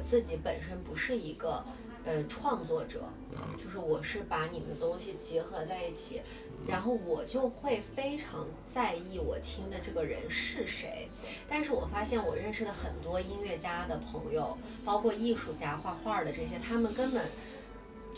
[0.00, 1.64] 自己本身不是一个
[2.04, 3.02] 呃创作者，
[3.34, 6.22] 啊就是我是把你们的东西结合在一起，
[6.66, 11.08] 然后我就会非常在意我听的这个人是谁。
[11.48, 17.30] 但是我发现我认识的很多音乐家的朋友，包括艺术家、画画的这些，他们根本。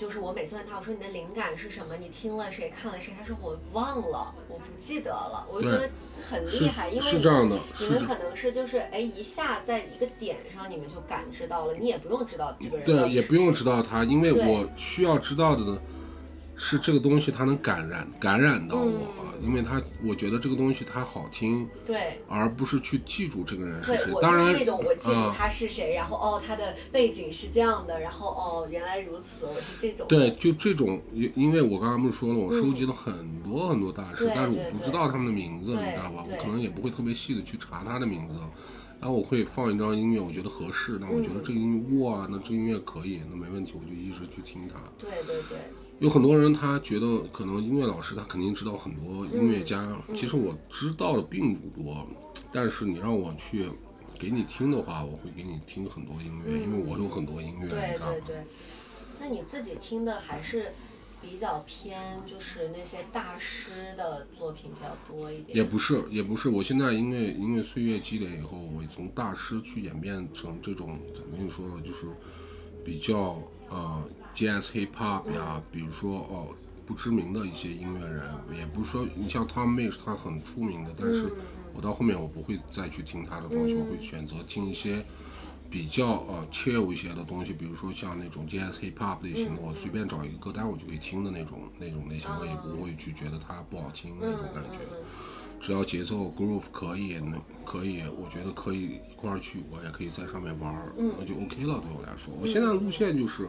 [0.03, 1.97] 就是我每次问他，我说你的灵感是什么？
[1.97, 3.15] 你听了谁，看了谁？
[3.17, 5.47] 他说我忘了，我不记得了。
[5.49, 5.89] 我就觉得
[6.29, 15.79] 很厉害，因为是这样的，你们可能是就是哎一下在一个点上，你们就感知到了，你也不用知道这个人到对，也不用知道他，因为我需要知道的呢
[16.65, 19.09] 是这个东西，它能感染感染到我
[19.43, 22.21] 因为它我觉得这个东西它好听，对。
[22.29, 24.13] 而不是去记住这个人是，谁。
[24.23, 30.07] 当然那种我记住啊他是谁，然后哦，他的背景是这样的，然后哦，原来如此，我是这种。
[30.09, 36.25] 对，，就这种，因因为我刚刚不是说了，我收集了很多很多大师，对但是我不知道他们的名字，你知道吧？
[36.25, 38.39] 我可能也不会特别细的去查他的名字，
[39.01, 44.79] 然后我会放一张音乐，我觉得合适，那我觉得嗯这个音乐哇，那这音乐可以，那没问题，我就一直去听它。
[44.97, 45.59] 对对对，
[46.03, 52.05] 有很多人他觉得可能音乐老师他肯定知道很多音乐家，嗯其实我知道的并不多，
[52.53, 53.71] 但是你让我去
[54.19, 58.21] 给你听的话，我会给你听很多音乐，因为我有很多音乐，你对对？
[58.27, 58.45] 对。
[59.21, 60.73] 那你自己听的还是
[61.23, 65.57] 比较偏，就是那些大师的作品比较多一点。
[65.57, 66.49] 也不是，也不是。
[66.49, 72.09] 我现在因为因为岁月积累以后，我从大师去演变成这种怎么跟你说呢，就是
[72.85, 73.41] 比较
[73.71, 74.03] 呃
[74.35, 76.49] jazz hip hop 呀，比如说哦
[76.87, 78.23] 不知名的一些音乐人，
[78.59, 81.33] 也不是说你像 Tom Misch 他很出名的，但是
[81.75, 85.05] 我到后面我不会再去听他的东西，我会选择听一些。
[85.71, 94.81] 比较呃 chill 一些的东西，比如说像那种 jazz hip hop 类型的，我随便找一个歌单我就可以听的那种那种类型，我也不会去觉得它不好听那种感觉。
[95.63, 101.81] 只要节奏 groove 可以，那可以，我觉得可以一块儿去，我也可以在上面玩儿，那就 OK 了。
[101.81, 103.49] 对我来说，我现在的路线就是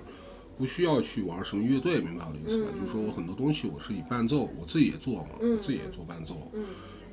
[0.58, 2.70] 不需要去玩什么乐队，明白我的意思吧？
[2.80, 6.52] 就是说我很多东西我是以伴奏，我自己也做嘛，我自己也做伴奏，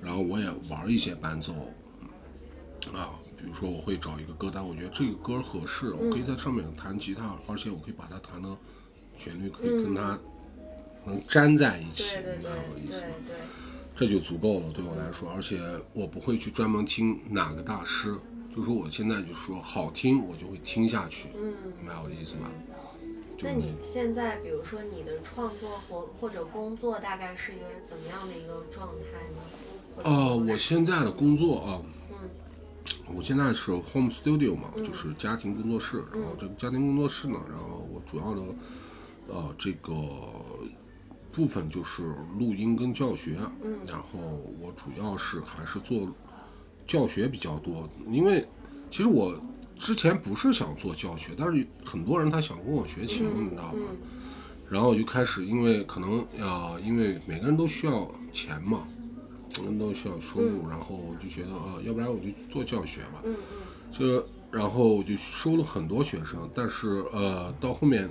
[0.02, 1.52] 然后我也玩一些伴奏，
[2.92, 8.48] 啊，比如说我会找一个歌单，我觉得这个歌合适，我可以在上面弹吉他，而且我可以把它弹的
[9.16, 10.18] 旋律可以跟它
[11.04, 13.14] 能粘在一起，明白我的意思吗？
[13.26, 13.36] 对。
[13.96, 15.60] 这就足够了，对我来说，而且
[15.92, 18.16] 我不会去专门听哪个大师，
[18.54, 22.50] 就说我现在就说好听，我就会听下去，嗯，明白我的意思吧？
[23.42, 30.04] 那你现在，比如说你的创作或或者工作，大概是一个怎么样的一个状态呢？
[30.04, 32.30] 呃，我现在的工作啊，嗯
[33.12, 36.04] 我现在是 home studio 嘛，就是家庭工作室。
[36.12, 38.42] 然后这个家庭工作室呢，然后我主要的
[39.28, 39.92] 呃这个
[41.32, 43.36] 部分就是录音跟教学。
[43.62, 44.18] 嗯，然后
[44.60, 46.08] 我主要是还是做
[46.86, 48.46] 教学比较多，因为
[48.90, 49.34] 其实我
[49.80, 53.78] 之前不是想做教学，但是很多人他想跟我学琴，你知道吧？
[54.68, 58.86] 然后我就开始，因为可能呃，因为每个人都需要钱嘛，
[59.56, 63.22] 每个人都需要收入，然后我就觉得啊、要不然我就做教学吧。
[63.24, 63.34] 嗯
[63.90, 64.22] 就
[64.52, 68.08] 然后我就收了很多学生，但是呃，到后面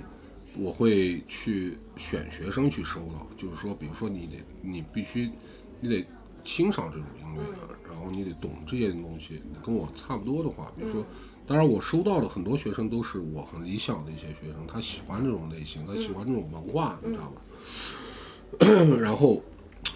[0.56, 5.30] 我会去选学生去收了，就是说，比如说你得你必须
[5.78, 6.04] 你得
[6.42, 11.04] 欣赏这种音乐的，然后你得懂这些东西，你跟我差不多的话，比如说。
[11.50, 18.94] 当然，我收到的很多学生都是我很理想的一些学生，他喜欢这种类型，他喜欢这种文化，你知道吧？
[19.02, 19.42] 然后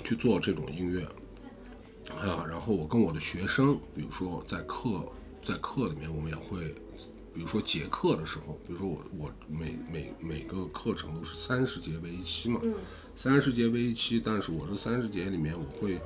[0.02, 1.04] 去做这种音乐
[2.12, 5.00] 啊，然后我跟我的学生，比如说在课
[5.44, 6.74] 在课里面，我们也会，
[7.32, 12.60] 比如说结课的时候，比如说我我每每每个课程都是三十节为一期嘛，
[13.14, 16.00] 三十节为一期，但是我这三十节里面，我会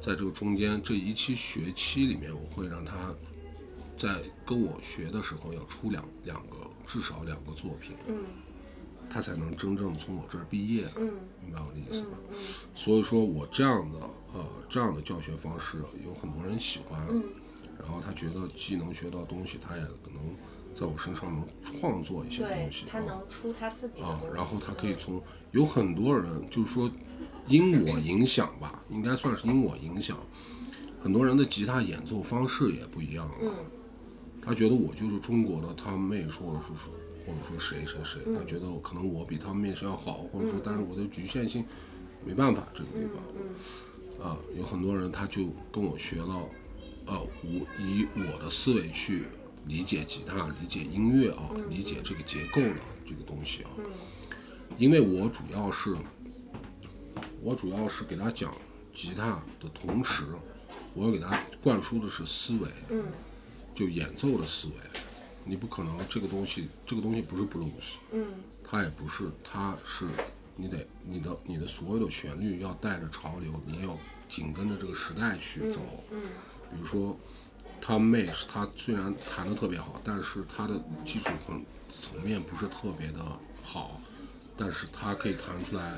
[0.00, 3.14] 在这个中间这一期学期里面，我会让他
[3.98, 8.22] 在跟我学的时候要出两两个至少两个作品，嗯。
[9.10, 11.10] 他才能真正从我这儿毕业，嗯。
[11.42, 12.18] 明白我的意思吧？
[12.30, 12.36] 嗯
[12.74, 13.98] 所以说我这样的
[14.34, 17.24] 呃这样的教学方式有很多人喜欢，嗯。
[17.78, 20.22] 然后他觉得既能学到东西，他也可能
[20.74, 22.88] 在我身上能创作一些东西，啊。
[22.90, 25.22] 他能出他自己的啊然后他可以嗯从
[25.52, 26.90] 有很多人就是说
[27.46, 30.18] 因我影响吧，应该算是因我影响，
[31.02, 33.54] 很多人的吉他演奏方式也不一样了。
[34.40, 36.92] 嗯他觉得我就是中国的汤妹，或者是说
[37.26, 41.64] 或者说谁谁谁，嗯他觉得可能我比他们面试要好，或者说但是我的局限性
[42.24, 43.22] 没办法这个地方。
[43.36, 43.48] 嗯
[44.20, 46.48] 啊，有很多人他就跟我学了，
[47.06, 49.26] 呃，我以我的思维去
[49.68, 53.70] 理解吉他，理解音乐啊，理解这个结构的这个东西啊。
[54.76, 55.96] 因为我主要是，
[57.40, 58.52] 我主要是给他讲
[58.92, 60.24] 吉他的同时，
[60.94, 63.04] 我要给他灌输的是思维，嗯
[63.78, 64.74] 就演奏的思维，
[65.44, 68.26] 你不可能这个东西，这个东西不是 blues，嗯
[68.64, 70.04] 它也不是，它是
[70.56, 73.96] 你得你的你的所有的旋律要带着潮流，你要
[74.28, 75.80] 紧跟着这个时代去走。
[76.10, 76.20] 嗯
[76.72, 77.16] 比如说
[77.80, 80.74] ，Tom Mace，他虽然弹得特别好，但是他的
[81.04, 81.64] 技术层
[82.02, 83.20] 层面不是特别的
[83.62, 84.00] 好，
[84.56, 85.94] 但是他可以弹出来。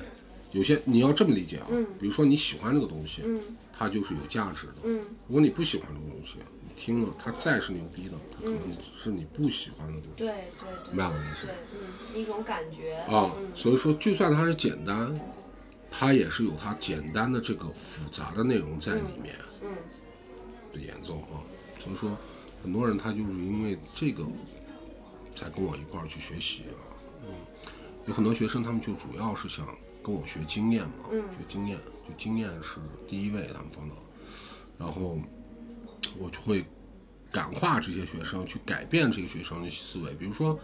[0.53, 1.67] 有些你要这么理解啊，
[1.99, 3.41] 比如说你喜欢这个东西，嗯
[3.73, 4.75] 它就是有价值的。
[4.85, 10.17] 嗯如果你不喜欢这个东西，你听了它再是牛逼的，它可能是你不喜欢的东西。
[10.17, 15.19] 对对对，明白我的意思，嗯，一种感觉啊嗯，所以说就算它是简单，
[15.91, 19.71] 它也是有它简单的这个复杂的内容在里面嗯
[20.73, 21.43] 的演奏啊。
[21.79, 22.17] 所以说，
[22.63, 24.25] 很多人他就是因为这个
[25.35, 26.85] 才跟我一块儿去学习啊。
[27.27, 27.35] 嗯，
[28.07, 29.67] 有很多学生他们就主要是想
[30.03, 33.97] 跟我学经验嘛，嗯学经验，就经验是第一位，他们放到，
[34.79, 35.19] 然后
[36.19, 36.65] 我就会
[37.31, 40.13] 感化这些学生，去改变这些学生的思维。
[40.15, 40.59] 比如说，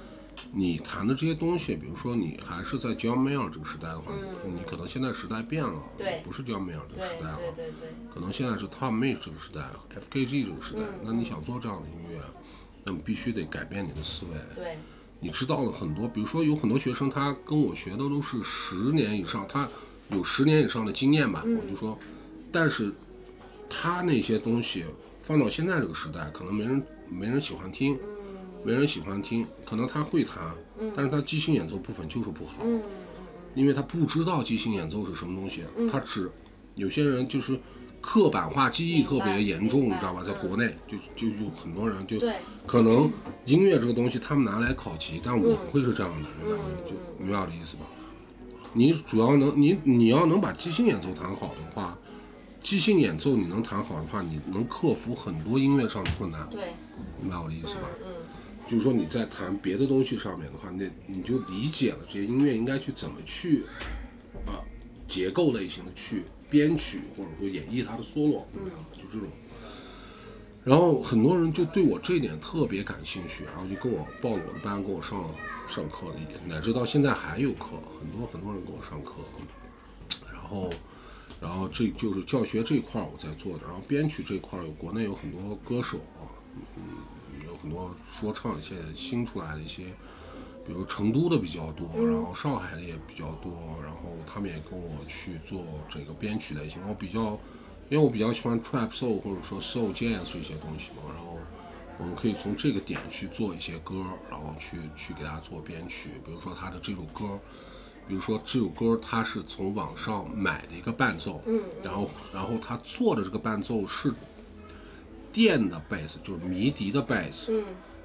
[0.53, 4.13] 你谈的这些东西，比如说你还是在 John Mayer 这个时代的话，
[4.45, 9.63] 你可能现在时代变了，嗯对不是 John Mayer 这个时代了，对对对，可能现在是 Tom Mace 这个时代
[10.11, 10.81] ，FKG 这个时代。
[11.03, 12.21] 那你想做这样的音乐，
[12.85, 14.33] 那么必须得改变你的思维。
[14.55, 14.77] 对，
[15.21, 19.69] 你知道了很多，比如说有很多学生，他跟我学的都是十年以上，他
[20.11, 21.99] 有十年以上的经验吧，我就说，
[22.53, 22.93] 但是
[23.71, 24.85] 他那些东西
[25.27, 27.99] 放到现在这个时代，可能没人没人喜欢听，
[28.63, 30.55] 没人喜欢听，可能他会弹，
[30.95, 32.59] 但是他即兴演奏部分就是不好，
[33.57, 36.31] 因为他不知道即兴演奏是什么东西，他只
[36.77, 37.59] 有些人就是
[38.01, 40.23] 刻板化记忆特别严重，你知道吧？
[40.23, 42.21] 在国内就就就很多人就
[42.65, 43.11] 可能
[43.47, 46.65] 音乐这个东西他们拿来考级，但我不会是这样的，明白吗？
[46.87, 47.83] 就明白我的意思吧？
[48.75, 51.99] 你主要能你你要能把即兴演奏弹好的话，
[52.67, 56.71] 即兴演奏你能弹好的话，你能克服很多音乐上的困难，对，
[57.21, 57.83] 明白我的意思吧？
[58.05, 58.13] 嗯
[58.67, 63.63] 就是说你在弹别的东西上面的话，那你就理解了这些音乐应该去怎么去
[64.47, 64.59] 啊
[65.07, 68.43] 结构类型的去编曲或者说演绎它的 solo？
[68.97, 69.29] 就这种。
[70.65, 75.25] 然后很多人就对我这一点特别感兴趣，然后就跟我报了我的班，跟我上
[75.69, 79.13] 上课的，乃至到现在还有课，很多很多人跟我上课。
[80.33, 80.69] 然后，
[81.39, 86.25] 然后这就是教学这一块儿我在做的，然后编曲这一块儿有国内有很多歌手啊，
[86.77, 86.83] 嗯，
[87.47, 89.85] 有很多说唱现在新出来的一些，
[90.67, 97.39] 比如成都的比较多，然后上海的也比较多，然后他们也跟我去做这个编曲类型，我比较，
[97.91, 101.37] 因为我比较喜欢 trap soul 或者说 soul jazz 这些东西嘛，然后
[101.99, 107.39] 我们可以从这个点去做一些歌，然后去去给他做编曲，比如说他的这首歌。
[108.09, 114.13] 比如说这首歌，他是从网上买的一个伴奏，嗯然后然后他做的这个伴奏是
[115.33, 117.65] 电的贝斯，就是迷笛的贝斯，嗯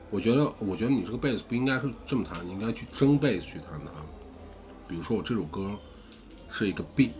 [0.09, 3.91] 我觉得，我觉得你这个贝斯不应该是这么弹，你应该去真贝斯去弹它。
[4.87, 5.77] 比如说我这首歌
[6.49, 7.13] 是一个 B，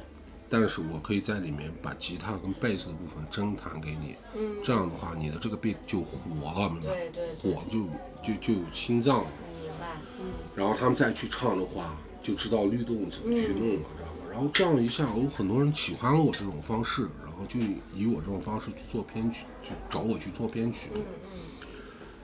[0.50, 6.18] 但是我可以在里面把吉他跟贝斯的部分真弹给你，嗯，这样的话你的这个 B 就活
[6.52, 6.94] 了，明白吗？
[6.94, 7.88] 对对对，火就
[8.22, 9.28] 就就有心脏了。
[9.62, 9.88] 明白，
[10.20, 14.26] 嗯然后他们再去唱的话，就知道律动怎么去弄了，知道吗？
[14.32, 17.60] 然后这样一下，有很多人喜欢我这种方式，然后就
[17.96, 20.90] 以我这种方式去做编曲，就找我去做编曲。
[20.96, 21.02] 嗯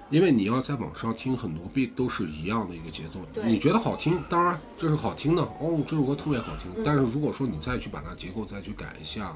[0.09, 6.83] 因为你要在网上听很多 beat 都是一样的一个节奏，你觉得好听，当然这是好听的哦，这首歌特别好嗯听。
[6.85, 9.35] 但是如果说你再去把它结构再去改一下，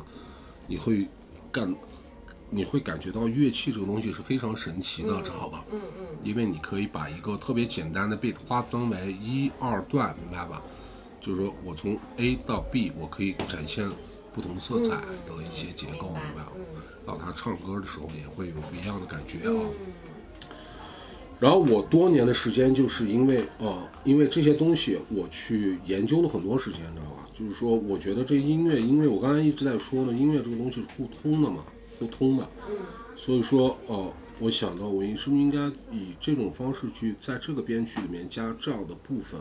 [0.67, 1.05] 你会
[1.51, 1.75] 干，
[2.53, 5.65] 你会感觉到乐器这个东西是非常神奇的，知道吧？
[5.71, 10.61] 嗯嗯因为你可以把一个特别简单的 beat 划分为一二段，明白吧？
[11.21, 13.89] 就是说我从 A 到 B，我可以展现
[14.33, 16.51] 不同色彩的一些结构，明白明白吧？
[16.55, 16.65] 嗯
[17.07, 19.55] 然后他唱歌的时候也会有不一样的感觉啊。
[19.55, 19.93] 嗯
[21.39, 27.27] 然后我多年的时间就是因为呃，因为这些东西我去研究了很多时间，知道吧？
[27.33, 31.65] 就是说，我觉得这音乐，因为我刚才一直在说呢，音乐这个东西是互通的嘛，
[32.01, 32.49] 互通的。
[32.69, 32.75] 嗯
[33.15, 39.39] 所以说，呃，我想到我是不是应该以这种方式去在这个编曲里面加这样的部分？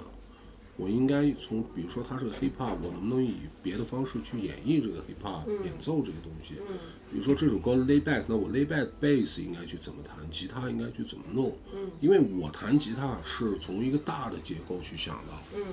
[0.77, 6.55] 我应该从比如说它是个 hip hop，我能不能以别的方式去演绎这个 hip hop，、演奏这个东西？
[6.69, 6.77] 嗯
[7.11, 11.57] 比如说这首歌 lay back，那我 lay back bass 应该去怎么弹，吉他应该去怎么弄？
[11.75, 15.65] 嗯因为我弹吉他是从一个大的结构去想的，嗯，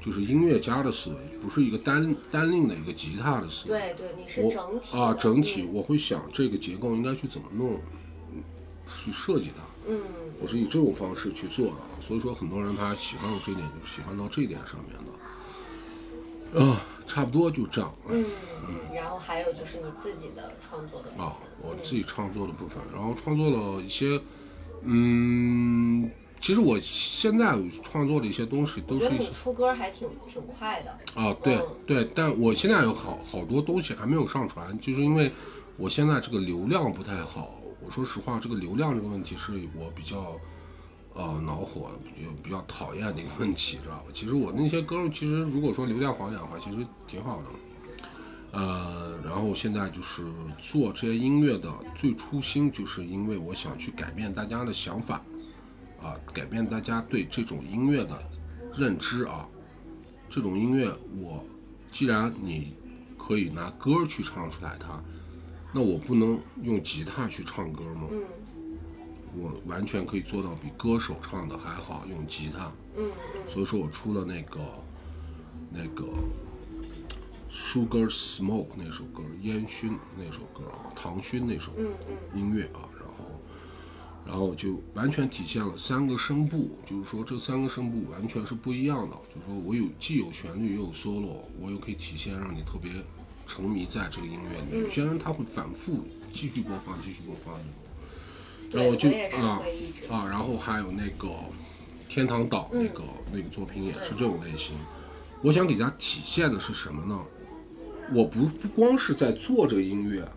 [0.00, 3.78] 就是音乐家的思维，不是一个单单令的一个吉他的思维。
[3.78, 7.80] 对对，你是整体啊，整体嗯我会想这个结构应该去怎么弄，
[8.32, 8.42] 嗯
[8.86, 9.62] 去设计它。
[9.88, 10.02] 嗯
[10.40, 16.64] 我是以这种方式去做的，所以说很多人他喜欢我这一点，就喜欢到这一点上面的。
[16.64, 17.92] 啊，差不多就这样。
[18.08, 18.24] 嗯
[18.68, 24.20] 嗯，然后还有就是你自己的创作的部分啊，我自己创作的部分，然后创作了一些
[24.82, 26.10] 嗯，
[26.40, 30.90] 其实我现在创作的一些东西都是一些你出歌还挺挺快的。
[31.20, 35.30] 啊，对嗯对，但我现在有好好多东西还没有上传，就是因为
[35.76, 37.54] 我现在这个流量不太好。
[37.80, 40.38] 我说实话，这个流量这个问题是我比较
[41.14, 44.04] 呃恼火、比较比较讨厌的一个问题，知道吧？
[44.12, 47.44] 其实我那些歌，其实如果说流量好点的话，其实挺好的。
[48.50, 50.24] 呃，然后现在就是
[50.58, 55.22] 做这些音乐的最初心，就是因为我想去改变大家的想法，
[56.00, 58.22] 啊，改变大家对这种音乐的
[58.76, 59.48] 认知啊。
[60.30, 61.44] 这种音乐，我
[61.90, 62.74] 既然你
[63.16, 65.02] 可以拿歌去唱出来它，
[65.72, 68.08] 那我不能用吉他去唱歌吗？
[68.10, 68.22] 嗯
[69.36, 72.72] 我完全可以做到比歌手唱的还好，用吉他。
[72.96, 74.60] 嗯嗯所以说我出了那个
[75.70, 76.06] 那个
[77.50, 80.64] Sugar Smoke 那首歌，烟熏那首歌，
[80.96, 81.72] 唐熏那首
[82.34, 82.87] 音乐啊，
[84.28, 92.92] 然后就完全体现了三个声部，就是说这三个声部完全是不一样的，就是说我有既有旋律又有 solo，我又可以体现让你特别
[93.46, 94.84] 沉迷在这个音乐里面。
[94.84, 97.54] 有些人他会反复继续播放，继续播放
[98.70, 98.82] 这种。
[98.82, 99.62] 然后对，就啊。
[100.10, 101.30] 啊，然后还有那个
[102.06, 103.02] 天堂岛那嗯个、
[103.32, 104.76] 那个作品也是这种类型。
[105.40, 107.18] 我想给大家体现的是什么呢？
[108.12, 110.30] 我不不光是在做这个音乐，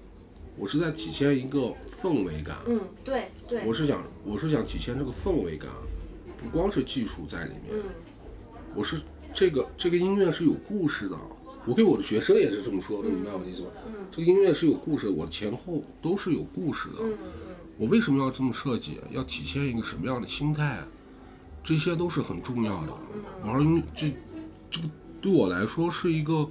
[0.57, 2.57] 我是在体现一个氛围感。
[2.65, 3.63] 嗯，对对。
[3.65, 5.69] 我是想我是想体现这个氛围感，
[6.41, 7.73] 不光是技术在里面。
[7.73, 7.83] 嗯
[8.73, 9.01] 我是
[9.33, 11.17] 这个这个音乐是有故事的。
[11.65, 13.67] 我给我的学生也是这么说的，明白我的意思吗？
[13.85, 16.95] 嗯这个音乐是有故事的，我前后都是有故事的。
[17.01, 17.17] 嗯
[17.77, 18.99] 我为什么要这么设计？
[19.11, 20.79] 要体现一个什么样的心态？
[21.63, 22.93] 这些都是很重要的。
[23.43, 24.13] 玩音乐这
[24.69, 24.89] 这个
[25.19, 26.47] 对我来说是一个，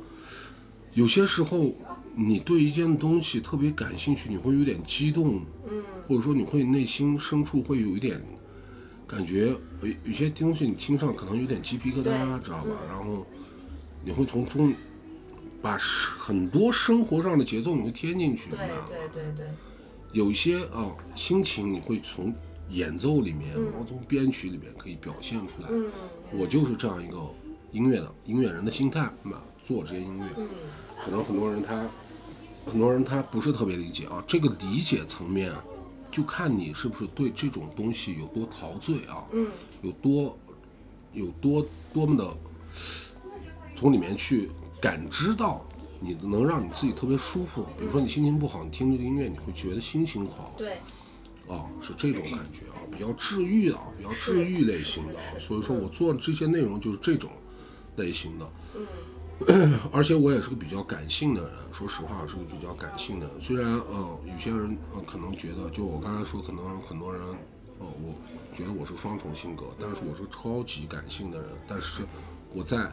[0.92, 1.72] 有些时候
[2.16, 8.20] 你对一件东西特别感兴趣，你会有点激动，嗯或者说你会内心深处会有一点
[9.06, 12.70] 感觉，有有些东西你听上可能有点鸡皮疙瘩，知道吧？
[12.88, 13.26] 然后
[14.04, 14.74] 你会从中
[15.62, 18.58] 把很多生活上的节奏你会添进去，对
[18.88, 19.46] 对对对。
[20.12, 22.34] 有一些啊心情你会从
[22.70, 25.68] 演奏里面，嗯然后从编曲里面可以表现出来。
[25.70, 25.86] 嗯
[26.32, 27.18] 我就是这样一个
[27.72, 30.26] 音乐的音乐人的心态嘛，做这些音乐。
[30.36, 30.48] 嗯
[31.02, 31.88] 可能很多人他
[32.66, 35.52] 很多人他不是特别理解啊，这个理解层面
[36.10, 39.48] 就看你是不是对这种东西有多陶醉啊，嗯
[39.82, 40.38] 有多
[41.12, 42.36] 有多多么的
[43.76, 44.50] 从里面去
[44.80, 45.64] 感知到。
[46.02, 50.54] 你能让你自己特别舒服，比如说你心情不好，你听这个音乐，你会觉得心情好。
[50.56, 50.78] 对。
[51.46, 57.30] 啊，是这种感觉啊，比较治愈的啊，比较治愈类型的所以说我做的这些内容就是这种
[57.96, 58.86] 类型的，嗯
[59.92, 63.40] 而且我也是个比较感性的人，说实话是个比较感性的人。
[63.40, 67.22] 虽然呃有些人呃可能觉得，就我刚才说，可能很多人
[67.78, 68.14] 呃我
[68.54, 72.02] 觉得我是双重性格，但是我是超级感性的人，但是
[72.52, 72.92] 我在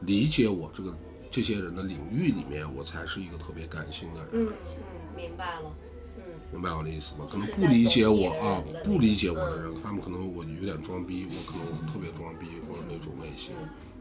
[0.00, 0.96] 理解我这个
[1.30, 4.28] 这些人的领域里面，我才是一个特别感性的人。
[4.32, 5.72] 嗯嗯，明白了。
[6.16, 6.22] 嗯
[6.52, 7.26] 明白我的意思吗？
[7.30, 13.54] 可能不理解我啊，不理解我的嗯人，他们可能我有点装逼，我可能特别装逼或者那种类型，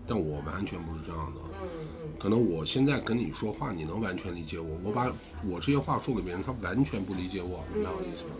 [0.10, 1.42] 但我完全不是这样的。
[1.62, 1.70] 嗯
[2.02, 5.10] 嗯可能我现在跟你说话，你能完全理解我，我把
[5.48, 8.32] 我这些话说给别人，他完全不理解我，明白我的意思吗？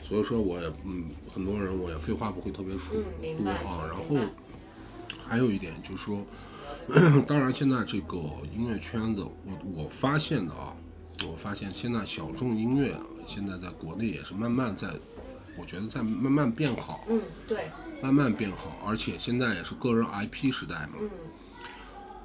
[0.00, 3.82] 所以说我也嗯，很多人我也废话不会特别多啊。
[3.88, 4.24] 然后
[5.26, 6.24] 还有一点就是说，
[7.26, 8.16] 当然现在这个
[8.54, 10.76] 音乐圈子，我我发现的啊，
[11.28, 14.88] 我发现现在小众音乐啊，现在在国内也是慢慢在，
[15.58, 17.64] 我觉得在慢慢变好，嗯，对，
[18.02, 20.94] 慢慢变好，而且现在也是个人 IP 时代嘛。
[21.00, 21.10] 嗯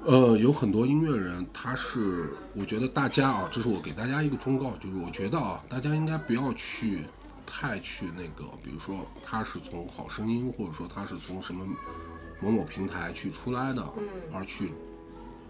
[0.04, 7.04] 呃，有很多音乐人，他是，我觉得大家啊，这是我给大家一个忠告，就是我觉得啊，大家应该不要去
[7.46, 11.64] 太去那个，比如说他是从好声音，或者说他是从什么
[12.40, 13.92] 某某平台去出来的，
[14.34, 14.72] 而去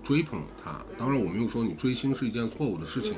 [0.04, 0.84] 追捧他。
[0.98, 3.16] 当然，我没有说你追星是一件错误的事情，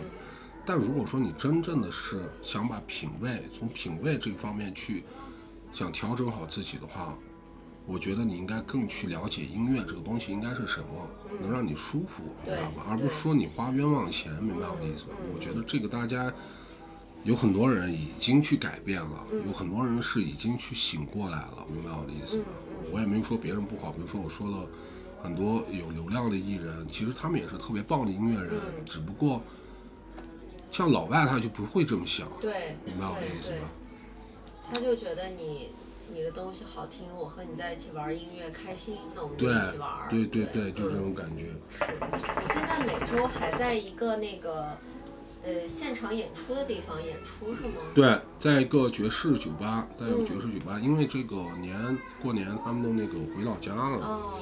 [0.65, 5.03] 但如果说你真正的是想把品味从品味这方面去
[5.75, 7.19] 想调整好自己的话，
[7.85, 10.87] 我觉得你应该更去了解音乐这个东西应该是什么，
[11.43, 12.87] 能让你舒服，明对白吧？
[12.89, 15.11] 而不是说你花冤枉钱，明白我的意思吧？
[15.35, 16.33] 我觉得这个大家
[17.25, 22.45] 有很多人已经去改变了，有很多人是已经去醒过来了，明白我的意思吧？
[22.93, 24.69] 我也没有说别人不好，比如说我说了
[25.21, 28.53] 很多有流量的艺人，其实他们也是特别棒的音乐人，
[28.87, 29.43] 只不过
[30.71, 33.69] 像老外他就不会这么想，对，明白我的意思吧？
[34.73, 35.71] 他就觉得你
[36.13, 40.09] 你的东西好听，我和你在一起玩音乐开心，那我们就一起玩儿。
[40.09, 41.47] 对对对，对，就这嗯种感觉。
[41.79, 44.77] 是你现在每周还在一个那个
[45.45, 47.81] 呃现场演出的地方演出是吗？
[47.95, 53.99] 对，在一个爵士酒吧，在一个嗯爵士酒吧，因为这个年过年他们都那个回老家了。
[53.99, 54.39] 哦，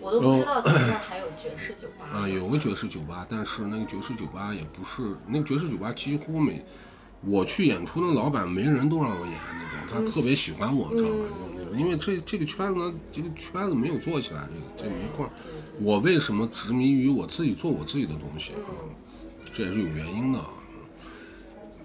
[0.00, 2.06] 我都不知道咱这儿还有爵士酒吧。
[2.12, 6.64] 啊，有个爵士酒吧，但是那个爵士酒吧也不是那个爵士酒吧，几乎每
[7.24, 11.14] 我去演出，那老板没人都让我演那种，他特别喜欢我，知道吧？
[11.74, 15.30] 因为这这个圈子，这个圈子没有做起来，这个这个没块儿。
[15.80, 18.76] 我为什么执迷于我自己做我自己的东西啊？
[19.52, 20.50] 这也是有原因的啊。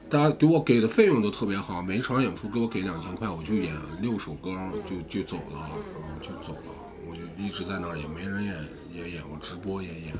[0.09, 5.71] 大家给我给的费用都特别好，每一场演出给我给两千块，我就演六首歌就就走了，啊，
[6.21, 6.73] 就走了。
[7.09, 8.55] 我就一直在那儿也，没人演
[8.93, 10.13] 也演，我直播也演。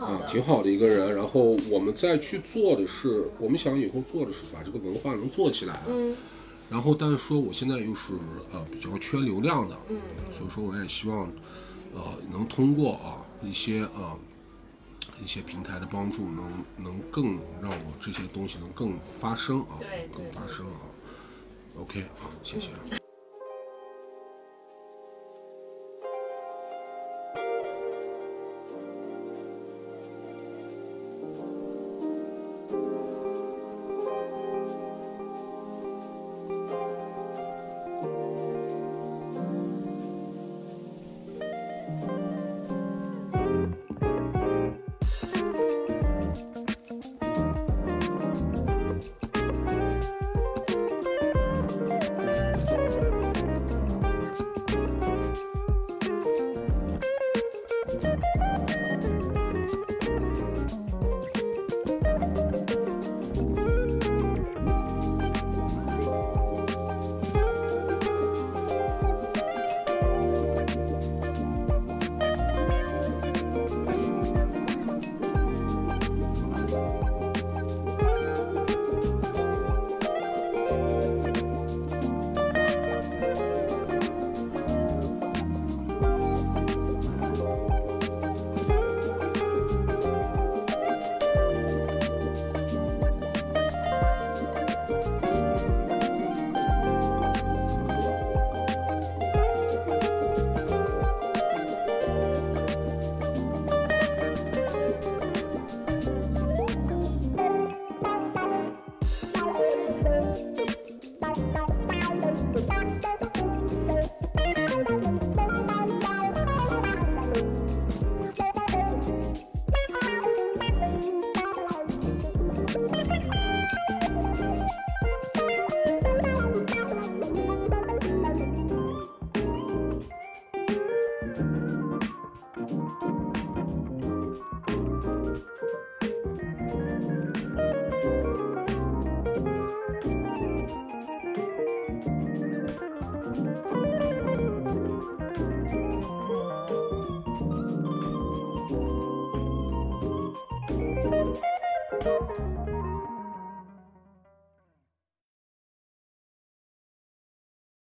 [0.00, 0.26] 啊，的。
[0.26, 1.14] 挺好的一个人。
[1.14, 5.80] 然后我们再去做的是，我们想以后做的是把这个文化能做起来。
[5.88, 6.16] 嗯
[6.70, 8.14] 然后，但是说我现在又是
[8.52, 11.28] 呃比较缺流量的，嗯所以说我也希望
[11.92, 14.16] 呃能通过啊一些呃
[15.20, 20.78] 一些平台的帮助，能能更让我这些东西能更发声啊，对更发声啊。
[21.76, 22.99] OK，啊，谢谢。